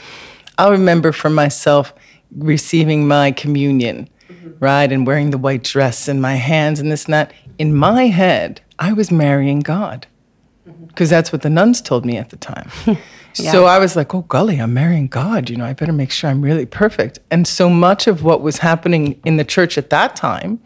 I'll 0.57 0.71
remember 0.71 1.11
for 1.11 1.29
myself 1.29 1.93
receiving 2.31 3.09
my 3.09 3.31
communion, 3.31 4.07
mm-hmm. 4.29 4.51
right? 4.63 4.89
And 4.89 5.05
wearing 5.05 5.31
the 5.31 5.37
white 5.37 5.63
dress 5.63 6.07
and 6.07 6.21
my 6.21 6.35
hands 6.35 6.79
and 6.79 6.89
this 6.89 7.03
and 7.05 7.13
that. 7.13 7.33
In 7.57 7.75
my 7.75 8.07
head, 8.07 8.61
I 8.77 8.93
was 8.93 9.11
marrying 9.11 9.59
God 9.59 10.07
because 10.87 11.09
that's 11.09 11.31
what 11.31 11.41
the 11.41 11.49
nuns 11.49 11.81
told 11.81 12.05
me 12.05 12.17
at 12.17 12.29
the 12.29 12.37
time. 12.37 12.69
Yeah. 13.35 13.51
So 13.51 13.65
I 13.65 13.79
was 13.79 13.95
like, 13.95 14.13
oh, 14.13 14.21
golly, 14.23 14.57
I'm 14.57 14.73
marrying 14.73 15.07
God. 15.07 15.49
You 15.49 15.57
know, 15.57 15.65
I 15.65 15.73
better 15.73 15.93
make 15.93 16.11
sure 16.11 16.29
I'm 16.29 16.41
really 16.41 16.65
perfect. 16.65 17.19
And 17.29 17.47
so 17.47 17.69
much 17.69 18.07
of 18.07 18.23
what 18.23 18.41
was 18.41 18.57
happening 18.57 19.19
in 19.23 19.37
the 19.37 19.43
church 19.43 19.77
at 19.77 19.91
that 19.91 20.15
time 20.15 20.59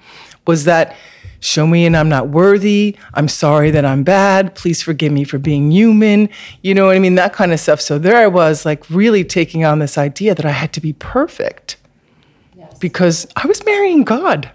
was 0.48 0.64
that 0.64 0.96
show 1.40 1.68
me 1.68 1.86
and 1.86 1.96
I'm 1.96 2.10
not 2.10 2.30
worthy. 2.30 2.98
I'm 3.14 3.28
sorry 3.28 3.70
that 3.72 3.86
I'm 3.86 4.04
bad. 4.04 4.56
Please 4.56 4.82
forgive 4.82 5.12
me 5.12 5.24
for 5.26 5.38
being 5.38 5.72
human. 5.72 6.30
You 6.62 6.74
know 6.74 6.88
what 6.88 6.96
I 6.96 7.00
mean? 7.00 7.16
That 7.16 7.34
kind 7.34 7.52
of 7.52 7.60
stuff. 7.60 7.82
So 7.82 8.00
there 8.00 8.18
I 8.18 8.28
was, 8.28 8.66
like, 8.66 8.90
really 8.90 9.24
taking 9.24 9.66
on 9.66 9.80
this 9.80 9.98
idea 9.98 10.34
that 10.34 10.46
I 10.46 10.52
had 10.52 10.72
to 10.74 10.82
be 10.82 10.94
perfect 10.94 11.76
yes. 12.56 12.78
because 12.80 13.28
I 13.36 13.46
was 13.46 13.64
marrying 13.66 14.04
God. 14.04 14.52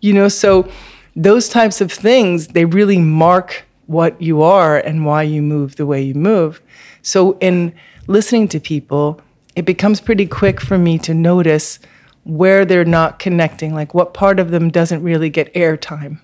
You 0.00 0.12
know, 0.12 0.28
so 0.28 0.68
those 1.16 1.48
types 1.48 1.80
of 1.80 1.90
things, 1.90 2.48
they 2.48 2.64
really 2.64 2.98
mark 2.98 3.64
what 3.86 4.20
you 4.20 4.42
are 4.42 4.78
and 4.78 5.04
why 5.04 5.22
you 5.22 5.42
move 5.42 5.76
the 5.76 5.86
way 5.86 6.02
you 6.02 6.14
move. 6.14 6.62
So, 7.02 7.38
in 7.38 7.74
listening 8.06 8.48
to 8.48 8.60
people, 8.60 9.20
it 9.56 9.64
becomes 9.64 10.00
pretty 10.00 10.26
quick 10.26 10.60
for 10.60 10.78
me 10.78 10.98
to 10.98 11.14
notice 11.14 11.78
where 12.24 12.64
they're 12.64 12.84
not 12.84 13.18
connecting, 13.18 13.74
like 13.74 13.94
what 13.94 14.14
part 14.14 14.40
of 14.40 14.50
them 14.50 14.70
doesn't 14.70 15.02
really 15.02 15.28
get 15.28 15.52
airtime, 15.54 16.20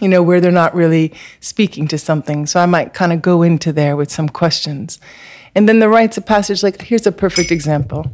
you 0.00 0.08
know, 0.08 0.22
where 0.22 0.40
they're 0.40 0.50
not 0.50 0.74
really 0.74 1.12
speaking 1.40 1.86
to 1.88 1.98
something. 1.98 2.46
So, 2.46 2.60
I 2.60 2.66
might 2.66 2.94
kind 2.94 3.12
of 3.12 3.22
go 3.22 3.42
into 3.42 3.72
there 3.72 3.96
with 3.96 4.10
some 4.10 4.28
questions. 4.28 4.98
And 5.54 5.68
then 5.68 5.78
the 5.78 5.88
rites 5.88 6.18
of 6.18 6.26
passage, 6.26 6.62
like, 6.62 6.82
here's 6.82 7.06
a 7.06 7.12
perfect 7.12 7.50
example. 7.50 8.12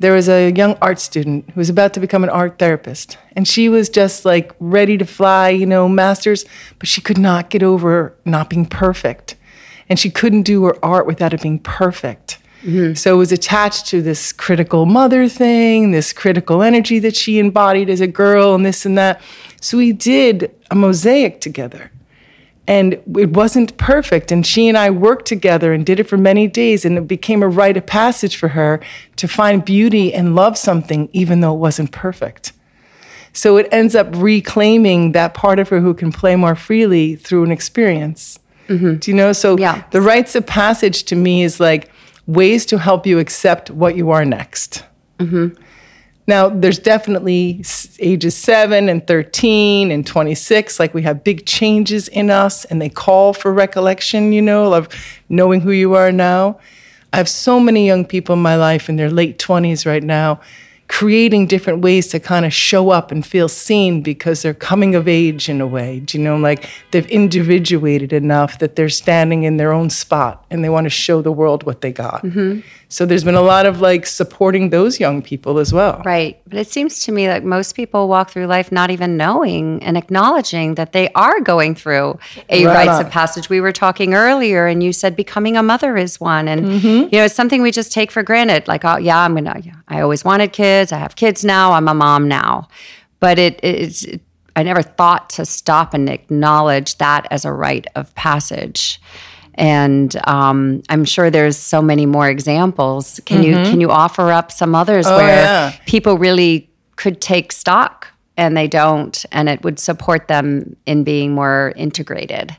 There 0.00 0.12
was 0.12 0.28
a 0.28 0.50
young 0.50 0.76
art 0.82 0.98
student 0.98 1.48
who 1.50 1.60
was 1.60 1.68
about 1.68 1.94
to 1.94 2.00
become 2.00 2.24
an 2.24 2.30
art 2.30 2.58
therapist, 2.58 3.18
and 3.36 3.46
she 3.46 3.68
was 3.68 3.88
just 3.88 4.24
like 4.24 4.52
ready 4.58 4.98
to 4.98 5.04
fly, 5.04 5.50
you 5.50 5.66
know, 5.66 5.88
masters, 5.88 6.44
but 6.78 6.88
she 6.88 7.00
could 7.00 7.18
not 7.18 7.50
get 7.50 7.62
over 7.62 8.14
not 8.24 8.50
being 8.50 8.66
perfect 8.66 9.36
and 9.90 9.98
she 9.98 10.08
couldn't 10.08 10.42
do 10.42 10.64
her 10.64 10.82
art 10.82 11.04
without 11.04 11.34
it 11.34 11.42
being 11.42 11.58
perfect. 11.58 12.38
Mm-hmm. 12.62 12.94
So 12.94 13.14
it 13.14 13.18
was 13.18 13.32
attached 13.32 13.86
to 13.86 14.00
this 14.00 14.32
critical 14.32 14.86
mother 14.86 15.28
thing, 15.28 15.90
this 15.90 16.12
critical 16.12 16.62
energy 16.62 17.00
that 17.00 17.16
she 17.16 17.38
embodied 17.38 17.90
as 17.90 18.00
a 18.00 18.06
girl, 18.06 18.54
and 18.54 18.64
this 18.64 18.86
and 18.86 18.96
that. 18.96 19.20
So 19.60 19.76
we 19.76 19.92
did 19.92 20.54
a 20.70 20.74
mosaic 20.74 21.40
together. 21.40 21.90
And 22.70 22.92
it 23.18 23.30
wasn't 23.30 23.76
perfect. 23.78 24.30
And 24.30 24.46
she 24.46 24.68
and 24.68 24.78
I 24.78 24.90
worked 24.90 25.26
together 25.26 25.72
and 25.72 25.84
did 25.84 25.98
it 25.98 26.04
for 26.04 26.16
many 26.16 26.46
days. 26.46 26.84
And 26.84 26.96
it 26.96 27.08
became 27.08 27.42
a 27.42 27.48
rite 27.48 27.76
of 27.76 27.84
passage 27.84 28.36
for 28.36 28.46
her 28.48 28.78
to 29.16 29.26
find 29.26 29.64
beauty 29.64 30.14
and 30.14 30.36
love 30.36 30.56
something, 30.56 31.08
even 31.12 31.40
though 31.40 31.52
it 31.52 31.58
wasn't 31.58 31.90
perfect. 31.90 32.52
So 33.32 33.56
it 33.56 33.66
ends 33.72 33.96
up 33.96 34.06
reclaiming 34.14 35.10
that 35.12 35.34
part 35.34 35.58
of 35.58 35.68
her 35.70 35.80
who 35.80 35.94
can 35.94 36.12
play 36.12 36.36
more 36.36 36.54
freely 36.54 37.16
through 37.16 37.42
an 37.42 37.50
experience. 37.50 38.38
Mm-hmm. 38.68 38.94
Do 38.98 39.10
you 39.10 39.16
know? 39.16 39.32
So 39.32 39.58
yeah. 39.58 39.82
the 39.90 40.00
rites 40.00 40.36
of 40.36 40.46
passage 40.46 41.02
to 41.04 41.16
me 41.16 41.42
is 41.42 41.58
like 41.58 41.90
ways 42.28 42.64
to 42.66 42.78
help 42.78 43.04
you 43.04 43.18
accept 43.18 43.72
what 43.72 43.96
you 43.96 44.10
are 44.10 44.24
next. 44.24 44.84
Mm-hmm. 45.18 45.60
Now, 46.30 46.48
there's 46.48 46.78
definitely 46.78 47.64
ages 47.98 48.36
seven 48.36 48.88
and 48.88 49.04
13 49.04 49.90
and 49.90 50.06
26. 50.06 50.78
Like 50.78 50.94
we 50.94 51.02
have 51.02 51.24
big 51.24 51.44
changes 51.44 52.06
in 52.06 52.30
us 52.30 52.64
and 52.66 52.80
they 52.80 52.88
call 52.88 53.32
for 53.32 53.52
recollection, 53.52 54.32
you 54.32 54.40
know, 54.40 54.72
of 54.72 54.88
knowing 55.28 55.60
who 55.60 55.72
you 55.72 55.94
are 55.94 56.12
now. 56.12 56.60
I 57.12 57.16
have 57.16 57.28
so 57.28 57.58
many 57.58 57.84
young 57.84 58.04
people 58.04 58.34
in 58.34 58.42
my 58.42 58.54
life 58.54 58.88
in 58.88 58.94
their 58.94 59.10
late 59.10 59.40
20s 59.40 59.84
right 59.84 60.04
now 60.04 60.40
creating 60.90 61.46
different 61.46 61.80
ways 61.82 62.08
to 62.08 62.18
kind 62.18 62.44
of 62.44 62.52
show 62.52 62.90
up 62.90 63.12
and 63.12 63.24
feel 63.24 63.48
seen 63.48 64.02
because 64.02 64.42
they're 64.42 64.52
coming 64.52 64.96
of 64.96 65.06
age 65.06 65.48
in 65.48 65.60
a 65.60 65.66
way. 65.66 66.00
Do 66.00 66.18
you 66.18 66.24
know, 66.24 66.36
like 66.36 66.68
they've 66.90 67.06
individuated 67.06 68.12
enough 68.12 68.58
that 68.58 68.74
they're 68.74 68.88
standing 68.88 69.44
in 69.44 69.56
their 69.56 69.72
own 69.72 69.88
spot 69.88 70.44
and 70.50 70.64
they 70.64 70.68
want 70.68 70.86
to 70.86 70.90
show 70.90 71.22
the 71.22 71.30
world 71.30 71.62
what 71.62 71.80
they 71.80 71.92
got. 71.92 72.24
Mm-hmm. 72.24 72.60
So 72.88 73.06
there's 73.06 73.22
been 73.22 73.36
a 73.36 73.40
lot 73.40 73.66
of 73.66 73.80
like 73.80 74.04
supporting 74.04 74.70
those 74.70 74.98
young 74.98 75.22
people 75.22 75.60
as 75.60 75.72
well. 75.72 76.02
Right. 76.04 76.40
But 76.48 76.58
it 76.58 76.66
seems 76.66 76.98
to 77.04 77.12
me 77.12 77.28
like 77.28 77.44
most 77.44 77.76
people 77.76 78.08
walk 78.08 78.30
through 78.30 78.46
life 78.46 78.72
not 78.72 78.90
even 78.90 79.16
knowing 79.16 79.80
and 79.84 79.96
acknowledging 79.96 80.74
that 80.74 80.90
they 80.90 81.08
are 81.12 81.40
going 81.40 81.76
through 81.76 82.18
a 82.48 82.66
right 82.66 82.74
rites 82.74 82.98
on. 82.98 83.06
of 83.06 83.12
passage. 83.12 83.48
We 83.48 83.60
were 83.60 83.70
talking 83.70 84.12
earlier 84.12 84.66
and 84.66 84.82
you 84.82 84.92
said 84.92 85.14
becoming 85.14 85.56
a 85.56 85.62
mother 85.62 85.96
is 85.96 86.18
one. 86.18 86.48
And, 86.48 86.66
mm-hmm. 86.66 87.14
you 87.14 87.18
know, 87.20 87.26
it's 87.26 87.34
something 87.36 87.62
we 87.62 87.70
just 87.70 87.92
take 87.92 88.10
for 88.10 88.24
granted. 88.24 88.66
Like, 88.66 88.84
oh, 88.84 88.96
yeah, 88.96 89.20
I'm 89.20 89.34
going 89.34 89.44
to, 89.44 89.60
yeah, 89.64 89.76
I 89.86 90.00
always 90.00 90.24
wanted 90.24 90.52
kids. 90.52 90.79
I 90.92 90.98
have 90.98 91.16
kids 91.16 91.44
now. 91.44 91.72
I'm 91.72 91.88
a 91.88 91.94
mom 91.94 92.28
now. 92.28 92.68
But 93.20 93.38
it, 93.38 93.60
it's, 93.62 94.04
it, 94.04 94.20
I 94.56 94.62
never 94.62 94.82
thought 94.82 95.30
to 95.30 95.44
stop 95.44 95.94
and 95.94 96.08
acknowledge 96.08 96.96
that 96.98 97.26
as 97.30 97.44
a 97.44 97.52
rite 97.52 97.86
of 97.94 98.14
passage 98.14 99.00
and 99.54 100.16
um, 100.26 100.82
I'm 100.88 101.04
sure 101.04 101.30
there's 101.30 101.58
so 101.58 101.82
many 101.82 102.06
more 102.06 102.28
examples. 102.28 103.20
Can 103.26 103.42
mm-hmm. 103.42 103.58
you 103.58 103.70
can 103.70 103.80
you 103.80 103.90
offer 103.90 104.30
up 104.32 104.50
some 104.50 104.74
others 104.74 105.06
oh, 105.06 105.16
where 105.16 105.28
yeah. 105.28 105.76
people 105.86 106.16
really 106.16 106.70
could 106.96 107.20
take 107.20 107.52
stock 107.52 108.08
and 108.36 108.56
they 108.56 108.66
don't, 108.66 109.24
and 109.32 109.50
it 109.50 109.62
would 109.62 109.78
support 109.78 110.28
them 110.28 110.76
in 110.86 111.04
being 111.04 111.34
more 111.34 111.74
integrated? 111.76 112.56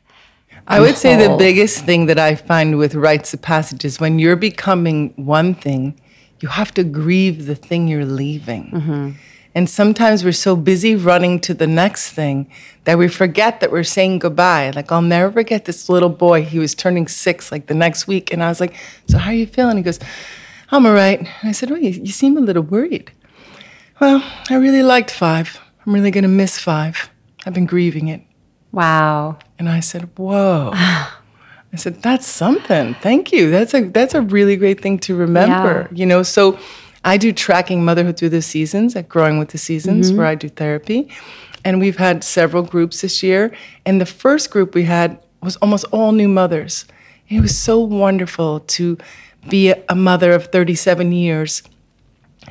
I 0.67 0.79
would 0.79 0.95
say 0.95 1.15
the 1.15 1.35
biggest 1.37 1.85
thing 1.85 2.05
that 2.05 2.19
I 2.19 2.35
find 2.35 2.77
with 2.77 2.93
rites 2.93 3.33
of 3.33 3.41
passage 3.41 3.83
is 3.83 3.99
when 3.99 4.19
you're 4.19 4.35
becoming 4.35 5.13
one 5.15 5.55
thing, 5.55 5.99
you 6.41 6.49
have 6.49 6.73
to 6.73 6.83
grieve 6.83 7.45
the 7.45 7.55
thing 7.55 7.87
you're 7.87 8.05
leaving. 8.05 8.71
Mm-hmm. 8.71 9.11
And 9.53 9.69
sometimes 9.69 10.23
we're 10.23 10.31
so 10.31 10.55
busy 10.55 10.95
running 10.95 11.39
to 11.41 11.53
the 11.53 11.67
next 11.67 12.11
thing 12.11 12.49
that 12.85 12.97
we 12.97 13.09
forget 13.09 13.59
that 13.59 13.71
we're 13.71 13.83
saying 13.83 14.19
goodbye. 14.19 14.71
Like, 14.73 14.91
I'll 14.91 15.01
never 15.01 15.31
forget 15.31 15.65
this 15.65 15.89
little 15.89 16.09
boy. 16.09 16.43
He 16.43 16.57
was 16.57 16.73
turning 16.73 17.07
six 17.07 17.51
like 17.51 17.67
the 17.67 17.73
next 17.73 18.07
week. 18.07 18.31
And 18.31 18.41
I 18.41 18.47
was 18.47 18.61
like, 18.61 18.75
So, 19.07 19.17
how 19.17 19.31
are 19.31 19.35
you 19.35 19.45
feeling? 19.45 19.77
He 19.77 19.83
goes, 19.83 19.99
I'm 20.69 20.85
all 20.85 20.93
right. 20.93 21.19
And 21.19 21.29
I 21.43 21.51
said, 21.51 21.69
Oh, 21.71 21.75
you, 21.75 21.89
you 21.89 22.13
seem 22.13 22.37
a 22.37 22.41
little 22.41 22.63
worried. 22.63 23.11
Well, 23.99 24.23
I 24.49 24.55
really 24.55 24.83
liked 24.83 25.11
five. 25.11 25.59
I'm 25.85 25.93
really 25.93 26.11
going 26.11 26.23
to 26.23 26.29
miss 26.29 26.57
five. 26.57 27.09
I've 27.45 27.53
been 27.53 27.65
grieving 27.65 28.07
it. 28.07 28.21
Wow. 28.71 29.37
And 29.59 29.67
I 29.67 29.81
said, 29.81 30.09
Whoa. 30.17 30.71
I 31.73 31.77
said, 31.77 32.01
That's 32.01 32.27
something. 32.27 32.95
Thank 32.95 33.31
you. 33.31 33.49
That's 33.49 33.73
a 33.73 33.81
that's 33.81 34.13
a 34.13 34.21
really 34.21 34.55
great 34.55 34.81
thing 34.81 34.99
to 34.99 35.15
remember. 35.15 35.87
Yeah. 35.91 35.97
You 35.97 36.05
know, 36.05 36.23
so 36.23 36.59
I 37.03 37.17
do 37.17 37.31
tracking 37.31 37.83
motherhood 37.83 38.17
through 38.17 38.29
the 38.29 38.41
seasons 38.41 38.95
at 38.95 39.09
Growing 39.09 39.39
with 39.39 39.49
the 39.49 39.57
Seasons, 39.57 40.09
mm-hmm. 40.09 40.17
where 40.17 40.27
I 40.27 40.35
do 40.35 40.49
therapy. 40.49 41.09
And 41.63 41.79
we've 41.79 41.97
had 41.97 42.23
several 42.23 42.63
groups 42.63 43.01
this 43.01 43.23
year. 43.23 43.51
And 43.85 43.99
the 43.99 44.05
first 44.05 44.51
group 44.51 44.75
we 44.75 44.83
had 44.83 45.21
was 45.41 45.55
almost 45.57 45.85
all 45.91 46.11
new 46.11 46.27
mothers. 46.27 46.85
And 47.29 47.39
it 47.39 47.41
was 47.41 47.57
so 47.57 47.79
wonderful 47.79 48.59
to 48.59 48.97
be 49.49 49.73
a 49.89 49.95
mother 49.95 50.31
of 50.33 50.47
37 50.47 51.11
years, 51.11 51.63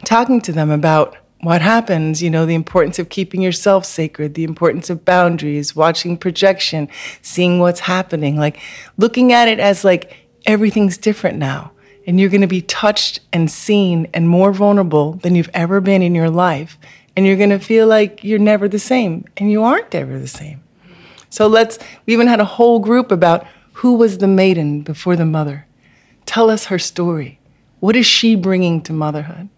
talking 0.04 0.40
to 0.42 0.52
them 0.52 0.70
about 0.70 1.16
what 1.42 1.62
happens, 1.62 2.22
you 2.22 2.30
know, 2.30 2.44
the 2.44 2.54
importance 2.54 2.98
of 2.98 3.08
keeping 3.08 3.40
yourself 3.40 3.84
sacred, 3.84 4.34
the 4.34 4.44
importance 4.44 4.90
of 4.90 5.04
boundaries, 5.04 5.74
watching 5.74 6.16
projection, 6.16 6.88
seeing 7.22 7.58
what's 7.58 7.80
happening, 7.80 8.36
like 8.36 8.58
looking 8.98 9.32
at 9.32 9.48
it 9.48 9.58
as 9.58 9.84
like 9.84 10.16
everything's 10.46 10.98
different 10.98 11.38
now 11.38 11.72
and 12.06 12.18
you're 12.18 12.28
going 12.28 12.40
to 12.40 12.46
be 12.46 12.62
touched 12.62 13.20
and 13.32 13.50
seen 13.50 14.08
and 14.12 14.28
more 14.28 14.52
vulnerable 14.52 15.12
than 15.12 15.34
you've 15.34 15.50
ever 15.54 15.80
been 15.80 16.02
in 16.02 16.14
your 16.14 16.30
life. 16.30 16.78
And 17.16 17.26
you're 17.26 17.36
going 17.36 17.50
to 17.50 17.58
feel 17.58 17.86
like 17.86 18.24
you're 18.24 18.38
never 18.38 18.68
the 18.68 18.78
same, 18.78 19.26
and 19.36 19.50
you 19.50 19.62
aren't 19.62 19.94
ever 19.94 20.18
the 20.18 20.28
same. 20.28 20.62
So 21.28 21.46
let's, 21.46 21.78
we 22.06 22.12
even 22.12 22.28
had 22.28 22.40
a 22.40 22.44
whole 22.44 22.78
group 22.78 23.12
about 23.12 23.46
who 23.74 23.94
was 23.94 24.18
the 24.18 24.26
maiden 24.26 24.82
before 24.82 25.16
the 25.16 25.26
mother. 25.26 25.66
Tell 26.24 26.50
us 26.50 26.66
her 26.66 26.78
story. 26.78 27.38
What 27.80 27.96
is 27.96 28.06
she 28.06 28.34
bringing 28.34 28.80
to 28.82 28.92
motherhood? 28.92 29.48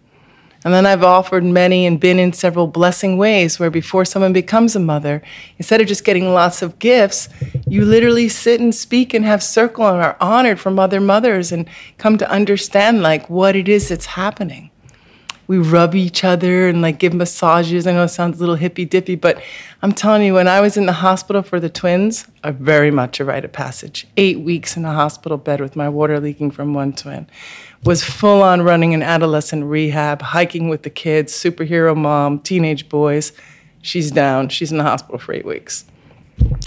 And 0.64 0.72
then 0.72 0.86
I've 0.86 1.02
offered 1.02 1.44
many 1.44 1.86
and 1.86 1.98
been 1.98 2.18
in 2.18 2.32
several 2.32 2.66
blessing 2.66 3.18
ways 3.18 3.58
where 3.58 3.70
before 3.70 4.04
someone 4.04 4.32
becomes 4.32 4.76
a 4.76 4.80
mother, 4.80 5.22
instead 5.58 5.80
of 5.80 5.86
just 5.86 6.04
getting 6.04 6.32
lots 6.32 6.62
of 6.62 6.78
gifts, 6.78 7.28
you 7.66 7.84
literally 7.84 8.28
sit 8.28 8.60
and 8.60 8.74
speak 8.74 9.14
and 9.14 9.24
have 9.24 9.42
circle 9.42 9.86
and 9.86 10.02
are 10.02 10.16
honored 10.20 10.60
from 10.60 10.78
other 10.78 11.00
mothers 11.00 11.52
and 11.52 11.68
come 11.98 12.18
to 12.18 12.30
understand 12.30 13.02
like 13.02 13.28
what 13.30 13.56
it 13.56 13.68
is 13.68 13.88
that's 13.88 14.06
happening. 14.06 14.71
We 15.46 15.58
rub 15.58 15.94
each 15.94 16.24
other 16.24 16.68
and 16.68 16.80
like 16.82 16.98
give 16.98 17.12
massages. 17.12 17.86
I 17.86 17.92
know 17.92 18.04
it 18.04 18.08
sounds 18.08 18.36
a 18.36 18.40
little 18.40 18.54
hippy 18.54 18.84
dippy, 18.84 19.16
but 19.16 19.42
I'm 19.82 19.92
telling 19.92 20.22
you, 20.22 20.34
when 20.34 20.48
I 20.48 20.60
was 20.60 20.76
in 20.76 20.86
the 20.86 20.92
hospital 20.92 21.42
for 21.42 21.60
the 21.60 21.68
twins, 21.68 22.26
I 22.42 22.52
very 22.52 22.90
much 22.90 23.20
a 23.20 23.24
rite 23.24 23.44
of 23.44 23.52
passage. 23.52 24.06
Eight 24.16 24.40
weeks 24.40 24.76
in 24.76 24.84
a 24.84 24.92
hospital 24.92 25.38
bed 25.38 25.60
with 25.60 25.76
my 25.76 25.88
water 25.88 26.20
leaking 26.20 26.52
from 26.52 26.74
one 26.74 26.92
twin 26.92 27.26
was 27.84 28.04
full 28.04 28.42
on 28.42 28.62
running 28.62 28.94
an 28.94 29.02
adolescent 29.02 29.64
rehab, 29.64 30.22
hiking 30.22 30.68
with 30.68 30.82
the 30.84 30.90
kids, 30.90 31.32
superhero 31.32 31.96
mom, 31.96 32.38
teenage 32.38 32.88
boys. 32.88 33.32
She's 33.82 34.12
down. 34.12 34.48
She's 34.48 34.70
in 34.70 34.78
the 34.78 34.84
hospital 34.84 35.18
for 35.18 35.34
eight 35.34 35.44
weeks. 35.44 35.84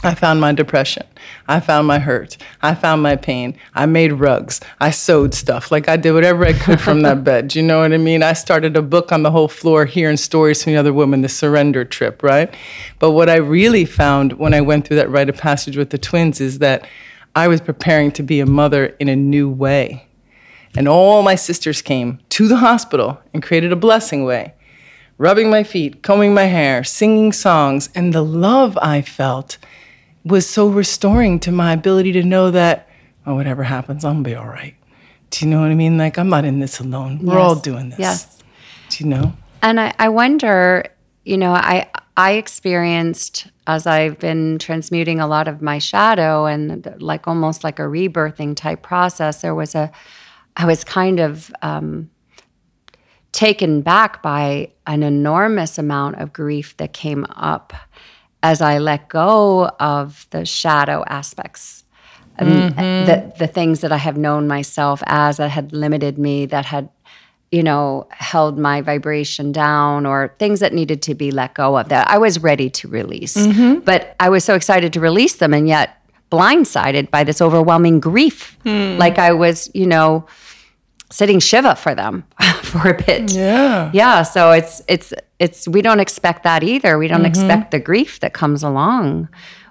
I 0.03 0.13
found 0.13 0.39
my 0.39 0.51
depression. 0.51 1.03
I 1.47 1.59
found 1.59 1.87
my 1.87 1.99
hurt. 1.99 2.37
I 2.61 2.75
found 2.75 3.01
my 3.01 3.15
pain. 3.15 3.57
I 3.73 3.85
made 3.87 4.13
rugs. 4.13 4.61
I 4.79 4.91
sewed 4.91 5.33
stuff. 5.33 5.71
Like 5.71 5.89
I 5.89 5.97
did 5.97 6.11
whatever 6.11 6.45
I 6.45 6.53
could 6.53 6.79
from 6.79 7.01
that 7.01 7.23
bed. 7.23 7.47
Do 7.47 7.59
you 7.59 7.65
know 7.65 7.79
what 7.79 7.91
I 7.91 7.97
mean? 7.97 8.21
I 8.21 8.33
started 8.33 8.77
a 8.77 8.81
book 8.81 9.11
on 9.11 9.23
the 9.23 9.31
whole 9.31 9.47
floor 9.47 9.85
hearing 9.85 10.17
stories 10.17 10.63
from 10.63 10.73
the 10.73 10.79
other 10.79 10.93
women, 10.93 11.21
the 11.21 11.29
surrender 11.29 11.83
trip, 11.83 12.21
right? 12.21 12.53
But 12.99 13.11
what 13.11 13.29
I 13.29 13.37
really 13.37 13.85
found 13.85 14.33
when 14.33 14.53
I 14.53 14.61
went 14.61 14.87
through 14.87 14.97
that 14.97 15.09
rite 15.09 15.29
of 15.29 15.37
passage 15.37 15.77
with 15.77 15.89
the 15.89 15.97
twins 15.97 16.39
is 16.39 16.59
that 16.59 16.87
I 17.35 17.47
was 17.47 17.59
preparing 17.59 18.11
to 18.13 18.23
be 18.23 18.39
a 18.39 18.45
mother 18.45 18.85
in 18.99 19.09
a 19.09 19.15
new 19.15 19.49
way. 19.49 20.07
And 20.77 20.87
all 20.87 21.23
my 21.23 21.35
sisters 21.35 21.81
came 21.81 22.19
to 22.29 22.47
the 22.47 22.57
hospital 22.57 23.19
and 23.33 23.41
created 23.41 23.71
a 23.71 23.77
blessing 23.77 24.23
way, 24.23 24.53
rubbing 25.17 25.49
my 25.49 25.63
feet, 25.63 26.01
combing 26.03 26.33
my 26.33 26.43
hair, 26.45 26.83
singing 26.83 27.31
songs. 27.31 27.89
And 27.95 28.13
the 28.13 28.21
love 28.23 28.77
I 28.81 29.01
felt 29.01 29.57
was 30.23 30.47
so 30.47 30.67
restoring 30.67 31.39
to 31.41 31.51
my 31.51 31.73
ability 31.73 32.11
to 32.13 32.23
know 32.23 32.51
that, 32.51 32.87
oh, 33.25 33.35
whatever 33.35 33.63
happens, 33.63 34.03
I'm 34.03 34.15
gonna 34.15 34.23
be 34.23 34.35
all 34.35 34.47
right. 34.47 34.75
Do 35.31 35.45
you 35.45 35.51
know 35.51 35.61
what 35.61 35.71
I 35.71 35.75
mean? 35.75 35.97
Like, 35.97 36.17
I'm 36.17 36.29
not 36.29 36.45
in 36.45 36.59
this 36.59 36.79
alone. 36.79 37.19
We're 37.23 37.33
Yes. 37.35 37.41
all 37.43 37.55
doing 37.55 37.89
this. 37.89 37.99
Yes. 37.99 38.43
Do 38.89 39.03
you 39.03 39.09
know? 39.09 39.33
And 39.61 39.79
I, 39.79 39.93
I 39.99 40.09
wonder, 40.09 40.85
you 41.23 41.37
know, 41.37 41.53
I 41.53 41.87
I 42.17 42.33
experienced 42.33 43.47
as 43.67 43.85
I've 43.87 44.19
been 44.19 44.57
transmuting 44.59 45.19
a 45.19 45.27
lot 45.27 45.47
of 45.47 45.61
my 45.61 45.79
shadow 45.79 46.45
and 46.45 46.93
like 46.99 47.27
almost 47.27 47.63
like 47.63 47.77
a 47.79 47.81
rebirthing 47.83 48.55
type 48.55 48.81
process. 48.83 49.41
There 49.41 49.55
was 49.55 49.75
a, 49.75 49.91
I 50.55 50.65
was 50.65 50.83
kind 50.85 51.19
of 51.19 51.51
um, 51.61 52.09
taken 53.35 53.81
back 53.81 54.21
by 54.21 54.71
an 54.87 55.03
enormous 55.03 55.77
amount 55.77 56.15
of 56.15 56.31
grief 56.31 56.75
that 56.77 56.93
came 56.93 57.25
up 57.35 57.73
as 58.41 58.61
I 58.61 58.77
let 58.77 59.09
go 59.09 59.65
of 59.79 60.27
the 60.29 60.45
shadow 60.45 61.03
aspects. 61.07 61.83
And 62.37 62.49
mm-hmm. 62.49 63.05
the 63.05 63.33
the 63.39 63.47
things 63.47 63.81
that 63.81 63.91
I 63.91 63.97
have 63.97 64.17
known 64.17 64.47
myself 64.47 65.01
as 65.05 65.37
that 65.37 65.49
had 65.49 65.71
limited 65.71 66.17
me, 66.17 66.45
that 66.47 66.65
had 66.65 66.89
you 67.51 67.63
know, 67.63 68.05
held 68.09 68.57
my 68.57 68.81
vibration 68.81 69.51
down 69.51 70.05
or 70.05 70.35
things 70.39 70.59
that 70.59 70.73
needed 70.73 71.01
to 71.03 71.15
be 71.15 71.31
let 71.31 71.53
go 71.53 71.77
of 71.77 71.87
that 71.87 72.09
I 72.09 72.17
was 72.17 72.39
ready 72.39 72.69
to 72.71 72.87
release. 72.87 73.37
Mm-hmm. 73.37 73.79
But 73.79 74.15
I 74.19 74.29
was 74.29 74.43
so 74.43 74.55
excited 74.55 74.91
to 74.93 74.99
release 74.99 75.35
them 75.35 75.53
and 75.53 75.65
yet 75.65 76.01
blindsided 76.31 77.11
by 77.11 77.23
this 77.23 77.41
overwhelming 77.41 77.99
grief. 77.99 78.57
Hmm. 78.63 78.97
Like 78.97 79.19
I 79.19 79.31
was, 79.31 79.69
you 79.73 79.85
know, 79.85 80.25
sitting 81.11 81.39
Shiva 81.39 81.75
for 81.75 81.95
them 81.95 82.25
for 82.63 82.89
a 82.89 83.03
bit. 83.03 83.31
Yeah. 83.31 83.91
Yeah. 83.93 84.23
So 84.23 84.51
it's 84.51 84.81
it's 84.87 85.13
it's 85.39 85.67
we 85.67 85.81
don't 85.81 85.99
expect 85.99 86.43
that 86.43 86.63
either. 86.63 86.97
We 86.97 87.07
don't 87.07 87.19
mm-hmm. 87.19 87.27
expect 87.27 87.71
the 87.71 87.79
grief 87.79 88.19
that 88.21 88.33
comes 88.33 88.63
along 88.63 89.29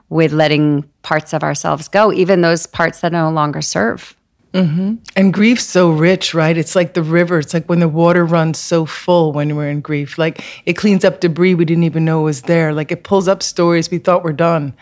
with 0.08 0.32
letting 0.32 0.88
parts 1.02 1.32
of 1.32 1.42
ourselves 1.42 1.88
go, 1.88 2.12
even 2.12 2.40
those 2.40 2.66
parts 2.66 3.00
that 3.00 3.12
no 3.12 3.30
longer 3.30 3.62
serve. 3.62 4.14
Mm-hmm. 4.52 4.94
And 5.16 5.34
grief's 5.34 5.64
so 5.64 5.90
rich, 5.90 6.32
right? 6.32 6.56
It's 6.56 6.76
like 6.76 6.94
the 6.94 7.02
river. 7.02 7.40
It's 7.40 7.52
like 7.52 7.68
when 7.68 7.80
the 7.80 7.88
water 7.88 8.24
runs 8.24 8.56
so 8.56 8.86
full 8.86 9.32
when 9.32 9.56
we're 9.56 9.68
in 9.68 9.80
grief. 9.80 10.16
Like 10.16 10.44
it 10.64 10.74
cleans 10.74 11.04
up 11.04 11.18
debris 11.18 11.56
we 11.56 11.64
didn't 11.64 11.82
even 11.82 12.04
know 12.04 12.22
was 12.22 12.42
there. 12.42 12.72
Like 12.72 12.92
it 12.92 13.02
pulls 13.02 13.26
up 13.26 13.42
stories 13.42 13.90
we 13.90 13.98
thought 13.98 14.22
were 14.22 14.32
done. 14.32 14.74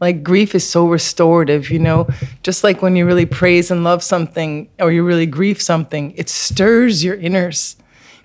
Like 0.00 0.22
grief 0.22 0.54
is 0.54 0.68
so 0.68 0.88
restorative, 0.88 1.70
you 1.70 1.78
know? 1.78 2.08
Just 2.42 2.64
like 2.64 2.82
when 2.82 2.96
you 2.96 3.06
really 3.06 3.26
praise 3.26 3.70
and 3.70 3.84
love 3.84 4.02
something 4.02 4.68
or 4.78 4.90
you 4.90 5.04
really 5.04 5.26
grieve 5.26 5.60
something, 5.60 6.12
it 6.16 6.28
stirs 6.28 7.04
your 7.04 7.16
inners. 7.16 7.76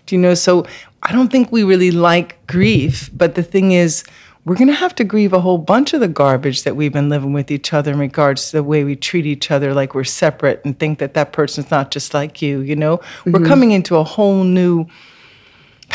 Do 0.06 0.16
you 0.16 0.22
know? 0.22 0.34
So 0.34 0.66
I 1.04 1.12
don't 1.12 1.32
think 1.32 1.52
we 1.52 1.64
really 1.64 1.92
like 1.92 2.46
grief, 2.48 3.10
but 3.14 3.36
the 3.36 3.44
thing 3.44 3.72
is, 3.72 4.04
we're 4.46 4.56
going 4.56 4.68
to 4.68 4.74
have 4.74 4.94
to 4.96 5.04
grieve 5.04 5.34
a 5.34 5.40
whole 5.40 5.58
bunch 5.58 5.94
of 5.94 6.00
the 6.00 6.08
garbage 6.08 6.64
that 6.64 6.76
we've 6.76 6.94
been 6.94 7.10
living 7.10 7.34
with 7.34 7.50
each 7.50 7.74
other 7.74 7.92
in 7.92 7.98
regards 7.98 8.52
to 8.52 8.58
the 8.58 8.64
way 8.64 8.84
we 8.84 8.96
treat 8.96 9.26
each 9.26 9.50
other 9.50 9.74
like 9.74 9.96
we're 9.96 10.04
separate 10.04 10.62
and 10.64 10.78
think 10.78 11.00
that 11.00 11.16
that 11.16 11.34
person's 11.34 11.72
not 11.72 11.90
just 11.90 12.14
like 12.14 12.44
you, 12.44 12.60
you 12.60 12.76
know? 12.76 13.02
We're 13.26 13.40
mm-hmm. 13.40 13.48
coming 13.48 13.72
into 13.72 13.96
a 13.96 14.04
whole 14.04 14.44
new 14.44 14.86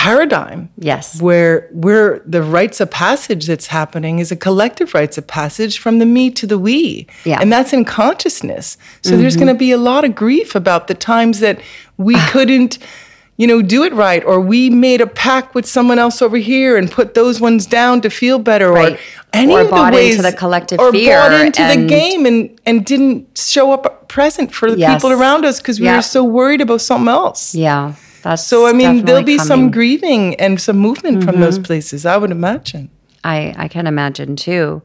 paradigm 0.01 0.71
Yes. 0.79 1.21
where 1.21 1.69
we're 1.73 2.23
the 2.25 2.43
rites 2.43 2.81
of 2.81 2.91
passage 2.91 3.47
that's 3.47 3.67
happening 3.67 4.19
is 4.19 4.33
a 4.33 4.37
collective 4.37 4.95
rites 4.95 5.19
of 5.19 5.27
passage 5.27 5.79
from 5.79 5.99
the 5.99 6.07
me 6.07 6.31
to 6.31 6.47
the 6.47 6.59
we 6.59 7.07
Yeah. 7.27 7.39
and 7.43 7.53
that's 7.53 7.75
in 7.75 7.85
consciousness 7.85 8.79
so 9.03 9.11
mm-hmm. 9.11 9.21
there's 9.21 9.37
going 9.37 9.49
to 9.49 9.61
be 9.67 9.73
a 9.73 9.77
lot 9.91 10.07
of 10.07 10.15
grief 10.15 10.55
about 10.55 10.87
the 10.89 10.95
times 10.95 11.41
that 11.41 11.61
we 11.99 12.15
couldn't 12.33 12.79
you 13.37 13.47
know 13.47 13.61
do 13.61 13.83
it 13.85 13.93
right 13.93 14.25
or 14.25 14.41
we 14.41 14.71
made 14.71 15.03
a 15.03 15.07
pact 15.07 15.55
with 15.55 15.67
someone 15.67 15.99
else 15.99 16.23
over 16.23 16.39
here 16.39 16.79
and 16.79 16.91
put 16.91 17.13
those 17.13 17.39
ones 17.39 17.67
down 17.67 18.01
to 18.01 18.09
feel 18.09 18.39
better 18.39 18.73
Right. 18.73 18.95
or 18.95 18.99
any 19.35 19.53
Or 19.55 19.61
of 19.61 19.69
the 19.69 19.91
ways 19.97 20.17
into 20.17 20.23
the 20.31 20.37
collective 20.37 20.79
or 20.81 20.93
fear 20.93 21.19
bought 21.19 21.45
into 21.47 21.63
the 21.75 21.87
game 21.87 22.25
and 22.25 22.39
and 22.65 22.87
didn't 22.87 23.37
show 23.37 23.67
up 23.75 24.09
present 24.09 24.49
for 24.55 24.71
the 24.71 24.79
Yes. 24.79 24.95
people 24.95 25.13
around 25.19 25.45
us 25.45 25.57
because 25.61 25.79
we 25.79 25.85
Yeah. 25.87 25.97
were 25.97 26.03
so 26.17 26.25
worried 26.25 26.63
about 26.63 26.81
something 26.81 27.09
else 27.23 27.55
Yeah. 27.55 27.93
That's 28.23 28.47
so 28.47 28.67
I 28.67 28.73
mean, 28.73 29.05
there'll 29.05 29.23
be 29.23 29.39
some 29.39 29.49
coming. 29.49 29.65
Mm-hmm. 29.67 29.73
grieving 29.73 30.35
and 30.37 30.61
some 30.61 30.79
movement 30.79 31.25
from 31.25 31.41
those 31.41 31.59
places. 31.59 32.05
I 32.07 32.17
would 32.17 32.31
imagine. 32.31 32.91
I, 33.25 33.55
I 33.57 33.69
can 33.69 33.87
imagine 33.87 34.37
too. 34.37 34.83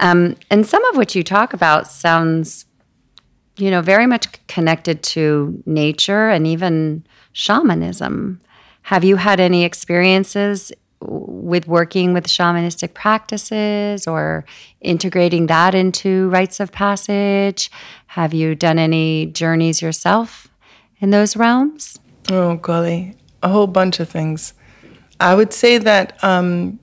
Um, 0.00 0.36
and 0.50 0.66
some 0.66 0.84
of 0.86 0.96
what 0.96 1.14
you 1.14 1.24
talk 1.24 1.52
about 1.52 1.88
sounds, 1.88 2.66
you 3.56 3.70
know, 3.70 3.80
very 3.80 4.06
much 4.06 4.26
connected 4.46 5.02
to 5.02 5.62
nature 5.66 6.28
and 6.28 6.46
even 6.46 7.04
shamanism. 7.32 8.40
Have 8.82 9.04
you 9.04 9.16
had 9.16 9.40
any 9.40 9.64
experiences 9.64 10.72
with 11.00 11.68
working 11.68 12.12
with 12.12 12.26
shamanistic 12.26 12.94
practices 12.94 14.06
or 14.06 14.44
integrating 14.80 15.46
that 15.46 15.74
into 15.74 16.28
rites 16.30 16.60
of 16.60 16.72
passage? 16.72 17.70
Have 18.08 18.34
you 18.34 18.54
done 18.54 18.78
any 18.78 19.26
journeys 19.26 19.80
yourself 19.82 20.48
in 21.00 21.10
those 21.10 21.36
realms? 21.36 21.98
Oh 22.30 22.56
golly, 22.56 23.14
a 23.42 23.48
whole 23.48 23.66
bunch 23.66 24.00
of 24.00 24.08
things. 24.08 24.54
I 25.20 25.34
would 25.34 25.52
say 25.52 25.78
that 25.78 26.22
um, 26.22 26.78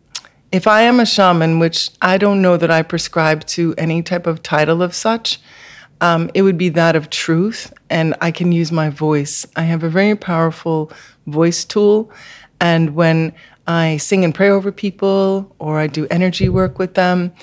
if 0.51 0.67
I 0.67 0.81
am 0.81 0.99
a 0.99 1.05
shaman, 1.05 1.59
which 1.59 1.89
I 2.01 2.17
don't 2.17 2.41
know 2.41 2.57
that 2.57 2.71
I 2.71 2.81
prescribe 2.81 3.45
to 3.47 3.75
any 3.77 4.01
type 4.01 4.27
of 4.27 4.41
title 4.41 4.81
of 4.81 4.95
such, 4.95 5.39
um, 6.01 6.29
it 6.33 6.41
would 6.41 6.57
be 6.57 6.69
that 6.69 6.95
of 6.95 7.09
truth, 7.09 7.73
and 7.89 8.15
I 8.21 8.31
can 8.31 8.51
use 8.51 8.71
my 8.71 8.89
voice. 8.89 9.45
I 9.55 9.63
have 9.63 9.83
a 9.83 9.89
very 9.89 10.15
powerful 10.15 10.91
voice 11.27 11.63
tool, 11.63 12.11
and 12.59 12.95
when 12.95 13.33
I 13.67 13.97
sing 13.97 14.23
and 14.23 14.33
pray 14.33 14.49
over 14.49 14.71
people, 14.71 15.55
or 15.59 15.79
I 15.79 15.87
do 15.87 16.07
energy 16.11 16.49
work 16.49 16.77
with 16.79 16.95
them, 16.95 17.33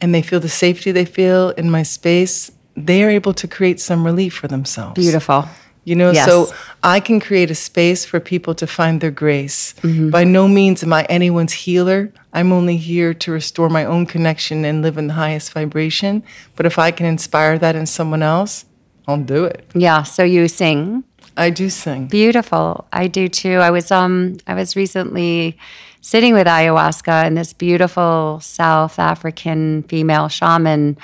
and 0.00 0.14
they 0.14 0.22
feel 0.22 0.40
the 0.40 0.48
safety 0.48 0.92
they 0.92 1.04
feel 1.04 1.50
in 1.50 1.70
my 1.70 1.82
space, 1.82 2.50
they 2.76 3.04
are 3.04 3.10
able 3.10 3.34
to 3.34 3.46
create 3.46 3.80
some 3.80 4.04
relief 4.04 4.34
for 4.34 4.48
themselves. 4.48 4.94
Beautiful. 4.94 5.46
You 5.84 5.96
know, 5.96 6.10
Yes. 6.12 6.26
so 6.26 6.52
I 6.82 7.00
can 7.00 7.20
create 7.20 7.50
a 7.50 7.54
space 7.54 8.04
for 8.04 8.20
people 8.20 8.54
to 8.54 8.66
find 8.66 9.00
their 9.00 9.10
grace. 9.10 9.74
Mm-hmm. 9.82 10.10
By 10.10 10.24
no 10.24 10.46
means 10.46 10.82
am 10.82 10.92
I 10.92 11.04
anyone's 11.04 11.52
healer. 11.52 12.12
I'm 12.32 12.52
only 12.52 12.76
here 12.76 13.14
to 13.14 13.32
restore 13.32 13.68
my 13.70 13.84
own 13.84 14.06
connection 14.06 14.64
and 14.64 14.82
live 14.82 14.98
in 14.98 15.06
the 15.08 15.14
highest 15.14 15.52
vibration. 15.52 16.22
But 16.56 16.66
if 16.66 16.78
I 16.78 16.90
can 16.90 17.06
inspire 17.06 17.58
that 17.58 17.74
in 17.76 17.86
someone 17.86 18.22
else, 18.22 18.66
I'll 19.08 19.16
do 19.16 19.44
it. 19.44 19.64
Yeah. 19.74 20.02
So 20.04 20.22
you 20.22 20.46
sing. 20.48 21.02
I 21.36 21.50
do 21.50 21.70
sing. 21.70 22.06
Beautiful. 22.08 22.86
I 22.92 23.06
do 23.08 23.26
too. 23.28 23.54
I 23.56 23.70
was 23.70 23.90
um 23.90 24.36
I 24.46 24.54
was 24.54 24.76
recently 24.76 25.56
sitting 26.02 26.34
with 26.34 26.46
ayahuasca 26.46 27.24
and 27.26 27.36
this 27.36 27.52
beautiful 27.52 28.38
South 28.42 28.98
African 28.98 29.82
female 29.84 30.28
shaman 30.28 30.96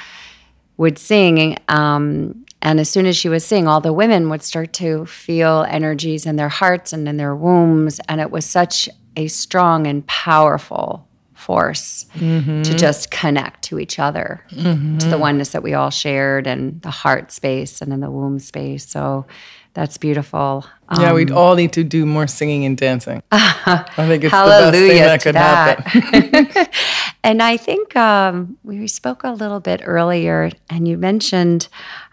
would 0.77 0.99
sing 0.99 1.57
um 1.69 2.45
and 2.62 2.81
as 2.81 2.88
soon 2.88 3.07
as 3.07 3.16
she 3.16 3.29
was 3.29 3.45
singing 3.45 3.69
all 3.69 3.81
the 3.81 3.92
women 3.92 4.29
would 4.31 4.42
start 4.42 4.73
to 4.73 5.05
feel 5.07 5.64
energies 5.69 6.27
in 6.27 6.37
their 6.37 6.49
hearts 6.49 6.92
and 6.92 7.09
in 7.09 7.16
their 7.16 7.35
wombs 7.37 8.01
and 8.09 8.21
it 8.21 8.31
was 8.31 8.45
such 8.45 8.88
a 9.16 9.27
strong 9.29 9.87
and 9.87 10.07
powerful 10.07 11.07
force 11.35 12.07
to 12.19 12.75
just 12.77 13.11
connect 13.11 13.62
to 13.62 13.79
each 13.79 13.99
other, 13.99 14.42
to 14.51 15.07
the 15.09 15.19
oneness 15.19 15.51
that 15.51 15.62
we 15.62 15.75
all 15.75 15.90
shared 15.90 16.47
and 16.47 16.81
the 16.83 16.90
heart 16.90 17.31
space 17.31 17.81
and 17.83 17.92
in 17.92 18.01
the 18.01 18.11
womb 18.11 18.38
space. 18.38 18.88
So 18.88 19.27
that's 19.75 19.97
beautiful. 19.99 20.64
yeah, 20.99 21.12
we'd 21.12 21.31
Um, 21.31 21.37
all 21.37 21.55
need 21.55 21.73
to 21.75 21.85
do 21.85 22.05
more 22.07 22.27
singing 22.27 22.64
and 22.64 22.77
dancing. 22.77 23.23
I 23.33 23.85
think 23.97 24.25
it's 24.25 24.33
the 24.33 24.45
best 24.49 24.73
thing 24.79 25.03
that 25.03 25.23
could 25.23 25.35
that. 25.35 25.81
happen. 25.81 26.66
and 27.27 27.43
I 27.43 27.57
think 27.57 27.97
um, 27.97 28.57
we 28.62 28.87
spoke 28.87 29.25
a 29.25 29.33
little 29.33 29.59
bit 29.59 29.81
earlier, 29.85 30.49
and 30.71 30.87
you 30.87 30.97
mentioned, 30.97 31.67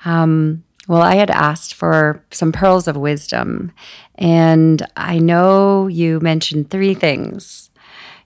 um, 0.06 0.64
well, 0.88 1.04
I 1.04 1.14
had 1.16 1.30
asked 1.30 1.76
for 1.76 2.24
some 2.32 2.52
pearls 2.52 2.88
of 2.88 2.98
wisdom. 2.98 3.72
And 4.16 4.84
I 4.98 5.20
know 5.20 5.86
you 5.86 6.20
mentioned 6.20 6.72
three 6.72 6.96
things 6.96 7.70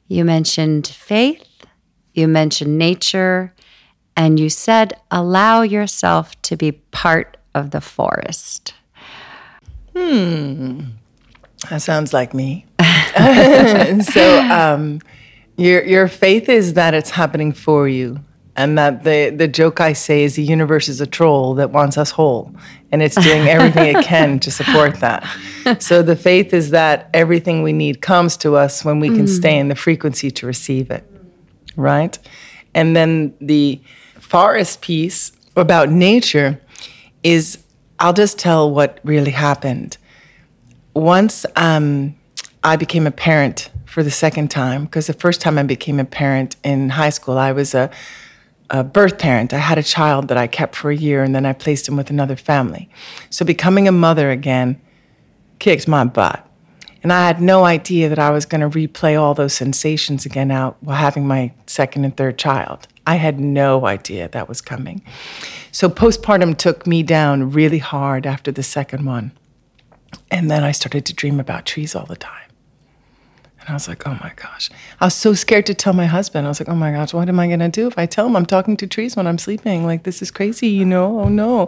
you 0.07 0.23
mentioned 0.23 0.87
faith, 0.87 1.65
you 2.13 2.29
mentioned 2.29 2.77
nature, 2.77 3.53
and 4.15 4.39
you 4.39 4.49
said, 4.49 4.93
allow 5.11 5.63
yourself 5.63 6.41
to 6.43 6.55
be 6.55 6.71
part 6.71 7.35
of 7.53 7.71
the 7.71 7.81
forest. 7.81 8.73
Hmm. 9.93 10.83
That 11.69 11.81
sounds 11.81 12.13
like 12.13 12.33
me. 12.33 12.65
so, 12.79 14.39
um, 14.49 15.01
your 15.57 15.83
your 15.83 16.07
faith 16.07 16.49
is 16.49 16.73
that 16.73 16.93
it's 16.93 17.09
happening 17.09 17.51
for 17.51 17.87
you, 17.87 18.19
and 18.55 18.77
that 18.77 19.03
the 19.03 19.31
the 19.31 19.47
joke 19.47 19.81
I 19.81 19.93
say 19.93 20.23
is 20.23 20.35
the 20.35 20.43
universe 20.43 20.87
is 20.87 21.01
a 21.01 21.07
troll 21.07 21.55
that 21.55 21.71
wants 21.71 21.97
us 21.97 22.11
whole, 22.11 22.53
and 22.91 23.01
it's 23.01 23.15
doing 23.15 23.47
everything 23.47 23.95
it 23.95 24.05
can 24.05 24.39
to 24.39 24.51
support 24.51 24.99
that. 24.99 25.27
So 25.79 26.01
the 26.01 26.15
faith 26.15 26.53
is 26.53 26.69
that 26.69 27.09
everything 27.13 27.63
we 27.63 27.73
need 27.73 28.01
comes 28.01 28.37
to 28.37 28.55
us 28.55 28.85
when 28.85 28.99
we 28.99 29.09
can 29.09 29.27
stay 29.27 29.57
in 29.57 29.67
the 29.67 29.75
frequency 29.75 30.31
to 30.31 30.45
receive 30.45 30.89
it, 30.91 31.03
right? 31.75 32.17
And 32.73 32.95
then 32.95 33.33
the 33.41 33.81
forest 34.19 34.81
piece 34.81 35.31
about 35.55 35.89
nature 35.89 36.61
is 37.23 37.57
I'll 37.99 38.13
just 38.13 38.37
tell 38.37 38.71
what 38.71 38.99
really 39.03 39.31
happened 39.31 39.97
once 40.93 41.45
um, 41.55 42.15
I 42.63 42.75
became 42.75 43.07
a 43.07 43.11
parent 43.11 43.69
for 43.97 44.03
the 44.03 44.11
second 44.11 44.51
time, 44.51 44.85
because 44.85 45.07
the 45.07 45.13
first 45.13 45.41
time 45.41 45.57
I 45.57 45.63
became 45.63 45.99
a 45.99 46.05
parent 46.05 46.55
in 46.63 46.89
high 46.89 47.09
school, 47.09 47.35
I 47.35 47.51
was 47.51 47.73
a, 47.73 47.89
a 48.69 48.83
birth 48.83 49.17
parent. 49.17 49.55
I 49.55 49.57
had 49.57 49.79
a 49.79 49.81
child 49.81 50.27
that 50.27 50.37
I 50.37 50.45
kept 50.45 50.75
for 50.75 50.91
a 50.91 50.95
year 50.95 51.23
and 51.23 51.33
then 51.33 51.47
I 51.47 51.53
placed 51.53 51.87
him 51.87 51.97
with 51.97 52.11
another 52.11 52.35
family. 52.35 52.91
So 53.31 53.43
becoming 53.43 53.87
a 53.87 53.91
mother 53.91 54.29
again 54.29 54.79
kicked 55.57 55.87
my 55.87 56.03
butt. 56.03 56.47
And 57.01 57.11
I 57.11 57.25
had 57.25 57.41
no 57.41 57.65
idea 57.65 58.07
that 58.07 58.19
I 58.19 58.29
was 58.29 58.45
going 58.45 58.61
to 58.61 58.69
replay 58.69 59.19
all 59.19 59.33
those 59.33 59.53
sensations 59.53 60.27
again 60.27 60.51
out 60.51 60.77
while 60.81 60.97
having 60.97 61.25
my 61.25 61.51
second 61.65 62.05
and 62.05 62.15
third 62.15 62.37
child. 62.37 62.87
I 63.07 63.15
had 63.15 63.39
no 63.39 63.87
idea 63.87 64.29
that 64.29 64.47
was 64.47 64.61
coming. 64.61 65.01
So 65.71 65.89
postpartum 65.89 66.55
took 66.55 66.85
me 66.85 67.01
down 67.01 67.49
really 67.49 67.79
hard 67.79 68.27
after 68.27 68.51
the 68.51 68.61
second 68.61 69.05
one. 69.05 69.31
And 70.29 70.51
then 70.51 70.63
I 70.63 70.71
started 70.71 71.03
to 71.07 71.15
dream 71.15 71.39
about 71.39 71.65
trees 71.65 71.95
all 71.95 72.05
the 72.05 72.15
time. 72.15 72.46
And 73.67 73.73
I 73.73 73.75
was 73.75 73.89
like, 73.89 74.07
oh 74.07 74.17
my 74.23 74.31
gosh. 74.37 74.69
I 75.01 75.05
was 75.07 75.13
so 75.13 75.33
scared 75.33 75.65
to 75.65 75.73
tell 75.73 75.91
my 75.91 76.05
husband. 76.05 76.47
I 76.47 76.49
was 76.49 76.61
like, 76.61 76.69
oh 76.69 76.75
my 76.75 76.93
gosh, 76.93 77.13
what 77.13 77.27
am 77.27 77.37
I 77.37 77.47
going 77.47 77.59
to 77.59 77.67
do 77.67 77.85
if 77.85 77.97
I 77.97 78.05
tell 78.05 78.25
him 78.25 78.37
I'm 78.37 78.45
talking 78.45 78.77
to 78.77 78.87
trees 78.87 79.17
when 79.17 79.27
I'm 79.27 79.37
sleeping? 79.37 79.85
Like, 79.85 80.03
this 80.03 80.21
is 80.21 80.31
crazy, 80.31 80.69
you 80.69 80.85
know? 80.85 81.19
Oh 81.19 81.27
no. 81.27 81.67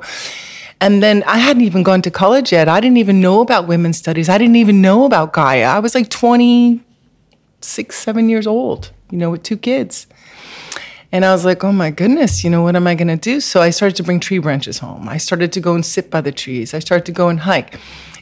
And 0.79 1.03
then 1.03 1.23
I 1.27 1.39
hadn't 1.39 1.63
even 1.63 1.83
gone 1.83 2.01
to 2.03 2.11
college 2.11 2.53
yet. 2.53 2.69
I 2.69 2.79
didn't 2.79 2.95
even 2.99 3.19
know 3.19 3.41
about 3.41 3.67
women's 3.67 3.97
studies. 3.97 4.29
I 4.29 4.37
didn't 4.37 4.55
even 4.55 4.81
know 4.81 5.03
about 5.03 5.33
Gaia. 5.33 5.65
I 5.65 5.79
was 5.79 5.93
like 5.93 6.09
26, 6.09 7.95
seven 7.97 8.29
years 8.29 8.47
old, 8.47 8.91
you 9.11 9.17
know, 9.17 9.31
with 9.31 9.43
two 9.43 9.57
kids. 9.57 10.07
And 11.11 11.25
I 11.25 11.33
was 11.33 11.43
like, 11.43 11.65
oh 11.65 11.73
my 11.73 11.91
goodness, 11.91 12.45
you 12.45 12.49
know, 12.49 12.61
what 12.61 12.77
am 12.77 12.87
I 12.87 12.95
going 12.95 13.09
to 13.09 13.17
do? 13.17 13.41
So 13.41 13.61
I 13.61 13.71
started 13.71 13.97
to 13.97 14.03
bring 14.03 14.21
tree 14.21 14.37
branches 14.37 14.77
home. 14.77 15.09
I 15.09 15.17
started 15.17 15.51
to 15.51 15.59
go 15.59 15.75
and 15.75 15.85
sit 15.85 16.09
by 16.09 16.21
the 16.21 16.31
trees. 16.31 16.73
I 16.73 16.79
started 16.79 17.05
to 17.07 17.11
go 17.11 17.27
and 17.27 17.41
hike. 17.41 17.77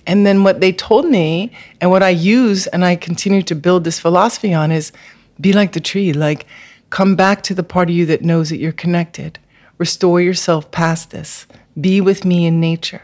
And 0.08 0.26
then 0.26 0.46
what 0.46 0.62
they 0.62 0.72
told 0.72 1.06
me 1.06 1.52
and 1.82 1.92
what 1.92 2.02
I 2.02 2.10
use 2.10 2.66
and 2.68 2.84
I 2.86 2.96
continue 2.96 3.44
to 3.44 3.56
build 3.56 3.84
this 3.84 4.00
philosophy 4.00 4.54
on 4.54 4.72
is 4.72 4.94
be 5.40 5.52
like 5.52 5.74
the 5.74 5.82
tree, 5.82 6.14
like 6.14 6.48
come 6.90 7.18
back 7.18 7.44
to 7.44 7.54
the 7.54 7.62
part 7.62 7.90
of 7.90 7.96
you 7.96 8.06
that 8.06 8.22
knows 8.22 8.50
that 8.50 8.58
you're 8.58 8.72
connected. 8.72 9.38
Restore 9.78 10.22
yourself 10.22 10.72
past 10.72 11.12
this. 11.12 11.46
Be 11.80 12.00
with 12.00 12.24
me 12.24 12.46
in 12.46 12.62
nature. 12.62 13.04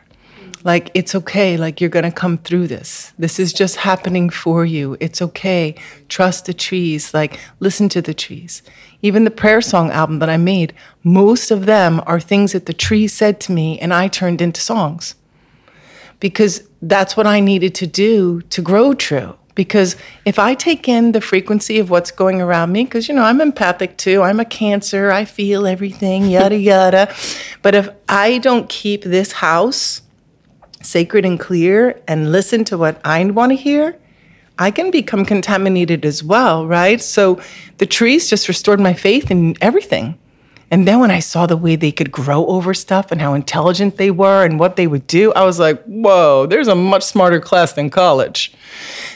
Like 0.63 0.91
it's 0.93 1.13
okay, 1.13 1.57
like 1.57 1.81
you're 1.81 1.89
going 1.89 2.05
to 2.05 2.11
come 2.11 2.37
through 2.37 2.67
this. 2.67 3.11
This 3.19 3.37
is 3.37 3.51
just 3.51 3.75
happening 3.75 4.29
for 4.29 4.63
you. 4.63 4.95
It's 5.01 5.21
okay. 5.21 5.75
Trust 6.07 6.45
the 6.45 6.53
trees, 6.53 7.13
like 7.13 7.37
listen 7.59 7.89
to 7.89 8.01
the 8.01 8.13
trees. 8.13 8.63
Even 9.01 9.25
the 9.25 9.29
prayer 9.29 9.59
song 9.59 9.91
album 9.91 10.19
that 10.19 10.29
I 10.29 10.37
made, 10.37 10.73
most 11.03 11.51
of 11.51 11.65
them 11.65 12.01
are 12.05 12.21
things 12.21 12.53
that 12.53 12.65
the 12.65 12.73
tree 12.73 13.09
said 13.09 13.41
to 13.41 13.51
me 13.51 13.77
and 13.79 13.93
I 13.93 14.07
turned 14.07 14.41
into 14.41 14.61
songs 14.61 15.15
because 16.23 16.65
that's 16.81 17.17
what 17.17 17.27
I 17.27 17.41
needed 17.41 17.75
to 17.75 17.85
do 17.85 18.39
to 18.43 18.61
grow 18.61 18.93
true. 18.93 19.35
Because 19.55 19.97
if 20.23 20.39
I 20.39 20.53
take 20.53 20.87
in 20.87 21.11
the 21.11 21.19
frequency 21.19 21.79
of 21.79 21.89
what's 21.89 22.11
going 22.11 22.41
around 22.41 22.71
me, 22.71 22.85
because 22.85 23.09
you 23.09 23.13
know, 23.13 23.23
I'm 23.23 23.41
empathic 23.41 23.97
too, 23.97 24.21
I'm 24.21 24.39
a 24.39 24.45
cancer, 24.45 25.11
I 25.11 25.25
feel 25.25 25.67
everything, 25.67 26.27
yada, 26.27 26.57
yada. 26.71 27.13
But 27.61 27.75
if 27.75 27.89
I 28.07 28.37
don't 28.37 28.69
keep 28.69 29.03
this 29.03 29.33
house 29.33 30.01
sacred 30.81 31.25
and 31.25 31.37
clear 31.37 32.01
and 32.07 32.31
listen 32.31 32.63
to 32.65 32.77
what 32.77 33.01
I 33.03 33.21
want 33.25 33.51
to 33.51 33.57
hear, 33.57 33.99
I 34.57 34.71
can 34.71 34.91
become 34.91 35.25
contaminated 35.25 36.05
as 36.05 36.23
well, 36.23 36.65
right? 36.65 37.01
So 37.01 37.41
the 37.79 37.85
trees 37.85 38.29
just 38.29 38.47
restored 38.47 38.79
my 38.79 38.93
faith 38.93 39.29
in 39.29 39.57
everything. 39.59 40.17
And 40.73 40.87
then 40.87 40.99
when 40.99 41.11
I 41.11 41.19
saw 41.19 41.45
the 41.45 41.55
way 41.55 41.75
they 41.75 41.91
could 41.91 42.11
grow 42.11 42.47
over 42.47 42.73
stuff 42.73 43.11
and 43.11 43.21
how 43.21 43.35
intelligent 43.35 43.97
they 43.97 44.09
were 44.09 44.43
and 44.43 44.59
what 44.59 44.75
they 44.75 44.87
would 44.87 45.05
do, 45.05 45.31
I 45.33 45.43
was 45.43 45.59
like, 45.59 45.83
whoa, 45.83 46.47
there's 46.47 46.67
a 46.67 46.73
much 46.73 47.03
smarter 47.03 47.39
class 47.39 47.73
than 47.73 47.91
college. 47.91 48.51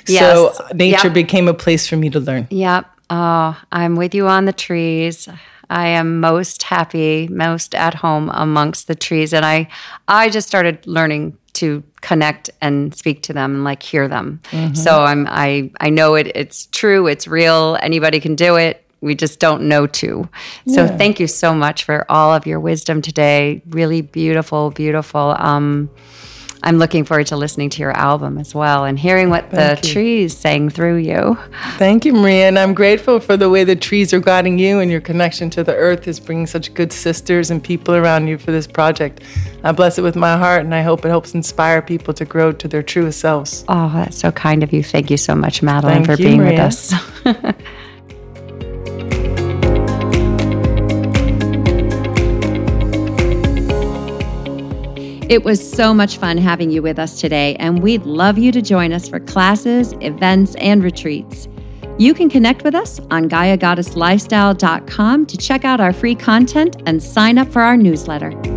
Yes. 0.05 0.35
So 0.35 0.67
nature 0.75 1.07
Yep. 1.07 1.13
became 1.15 1.47
a 1.47 1.55
place 1.55 1.87
for 1.87 1.97
me 1.97 2.11
to 2.11 2.19
learn. 2.19 2.45
Yep. 2.51 2.85
Oh, 3.09 3.59
I'm 3.71 3.95
with 3.95 4.13
you 4.13 4.27
on 4.27 4.45
the 4.45 4.53
trees. 4.53 5.27
I 5.67 5.87
am 5.87 6.19
most 6.19 6.61
happy, 6.61 7.27
most 7.29 7.73
at 7.73 7.95
home 7.95 8.29
amongst 8.35 8.87
the 8.87 8.93
trees. 8.95 9.33
And 9.33 9.43
I 9.43 9.67
I 10.07 10.29
just 10.29 10.47
started 10.47 10.85
learning 10.85 11.37
to 11.53 11.81
connect 12.01 12.51
and 12.61 12.93
speak 12.93 13.23
to 13.23 13.33
them 13.33 13.55
and 13.55 13.63
like 13.63 13.81
hear 13.81 14.07
them. 14.07 14.41
Mm-hmm. 14.51 14.75
So 14.75 15.01
I'm 15.01 15.25
I 15.27 15.71
I 15.79 15.89
know 15.89 16.13
it 16.13 16.27
it's 16.35 16.67
true, 16.67 17.07
it's 17.07 17.27
real, 17.27 17.79
anybody 17.81 18.19
can 18.19 18.35
do 18.35 18.57
it. 18.57 18.86
We 19.01 19.15
just 19.15 19.39
don't 19.39 19.63
know 19.63 19.87
to. 19.87 20.27
So 20.67 20.87
thank 20.87 21.19
you 21.19 21.27
so 21.27 21.53
much 21.53 21.83
for 21.83 22.05
all 22.09 22.33
of 22.33 22.47
your 22.47 22.59
wisdom 22.59 23.01
today. 23.01 23.61
Really 23.69 24.01
beautiful, 24.01 24.71
beautiful. 24.71 25.35
Um 25.37 25.89
I'm 26.63 26.79
looking 26.79 27.05
forward 27.05 27.27
to 27.27 27.37
listening 27.37 27.69
to 27.71 27.81
your 27.81 27.91
album 27.91 28.37
as 28.37 28.55
well 28.55 28.83
and 28.83 28.97
hearing 28.97 29.29
what 29.29 29.51
the 29.51 29.79
you. 29.81 29.89
trees 29.89 30.35
sang 30.35 30.69
through 30.69 30.97
you. 30.97 31.37
Thank 31.77 32.03
you, 32.03 32.13
Maria. 32.13 32.47
And 32.47 32.57
I'm 32.57 32.73
grateful 32.73 33.19
for 33.19 33.37
the 33.37 33.49
way 33.49 33.63
the 33.63 33.75
trees 33.75 34.11
are 34.13 34.19
guiding 34.19 34.57
you 34.57 34.79
and 34.79 34.89
your 34.89 35.01
connection 35.01 35.49
to 35.51 35.63
the 35.63 35.75
earth 35.75 36.07
is 36.07 36.19
bringing 36.19 36.47
such 36.47 36.73
good 36.73 36.91
sisters 36.91 37.51
and 37.51 37.63
people 37.63 37.95
around 37.95 38.27
you 38.27 38.37
for 38.37 38.51
this 38.51 38.65
project. 38.65 39.21
I 39.63 39.71
bless 39.71 39.97
it 39.97 40.01
with 40.01 40.15
my 40.15 40.35
heart 40.35 40.65
and 40.65 40.73
I 40.73 40.81
hope 40.81 41.05
it 41.05 41.09
helps 41.09 41.33
inspire 41.33 41.81
people 41.81 42.13
to 42.15 42.25
grow 42.25 42.51
to 42.53 42.67
their 42.67 42.83
truest 42.83 43.19
selves. 43.19 43.63
Oh, 43.67 43.91
that's 43.93 44.17
so 44.17 44.31
kind 44.31 44.63
of 44.63 44.73
you. 44.73 44.83
Thank 44.83 45.11
you 45.11 45.17
so 45.17 45.35
much, 45.35 45.61
Madeline, 45.61 46.03
Thank 46.03 46.17
for 46.17 46.21
you, 46.21 46.29
being 46.29 46.43
with 46.43 46.59
us. 46.59 46.93
It 55.29 55.43
was 55.43 55.59
so 55.69 55.93
much 55.93 56.15
fun 56.17 56.37
having 56.37 56.71
you 56.71 56.81
with 56.81 56.97
us 56.97 57.19
today, 57.19 57.57
and 57.57 57.83
we'd 57.83 58.03
love 58.03 58.37
you 58.37 58.53
to 58.53 58.61
join 58.61 58.93
us 58.93 59.09
for 59.09 59.19
classes, 59.19 59.93
events, 59.99 60.55
and 60.55 60.81
retreats. 60.81 61.49
You 61.97 62.13
can 62.13 62.29
connect 62.29 62.63
with 62.63 62.73
us 62.73 63.01
on 63.11 63.27
GaiaGoddessLifestyle.com 63.27 65.25
to 65.25 65.37
check 65.37 65.65
out 65.65 65.81
our 65.81 65.91
free 65.91 66.15
content 66.15 66.81
and 66.85 67.03
sign 67.03 67.37
up 67.37 67.49
for 67.49 67.61
our 67.61 67.75
newsletter. 67.75 68.56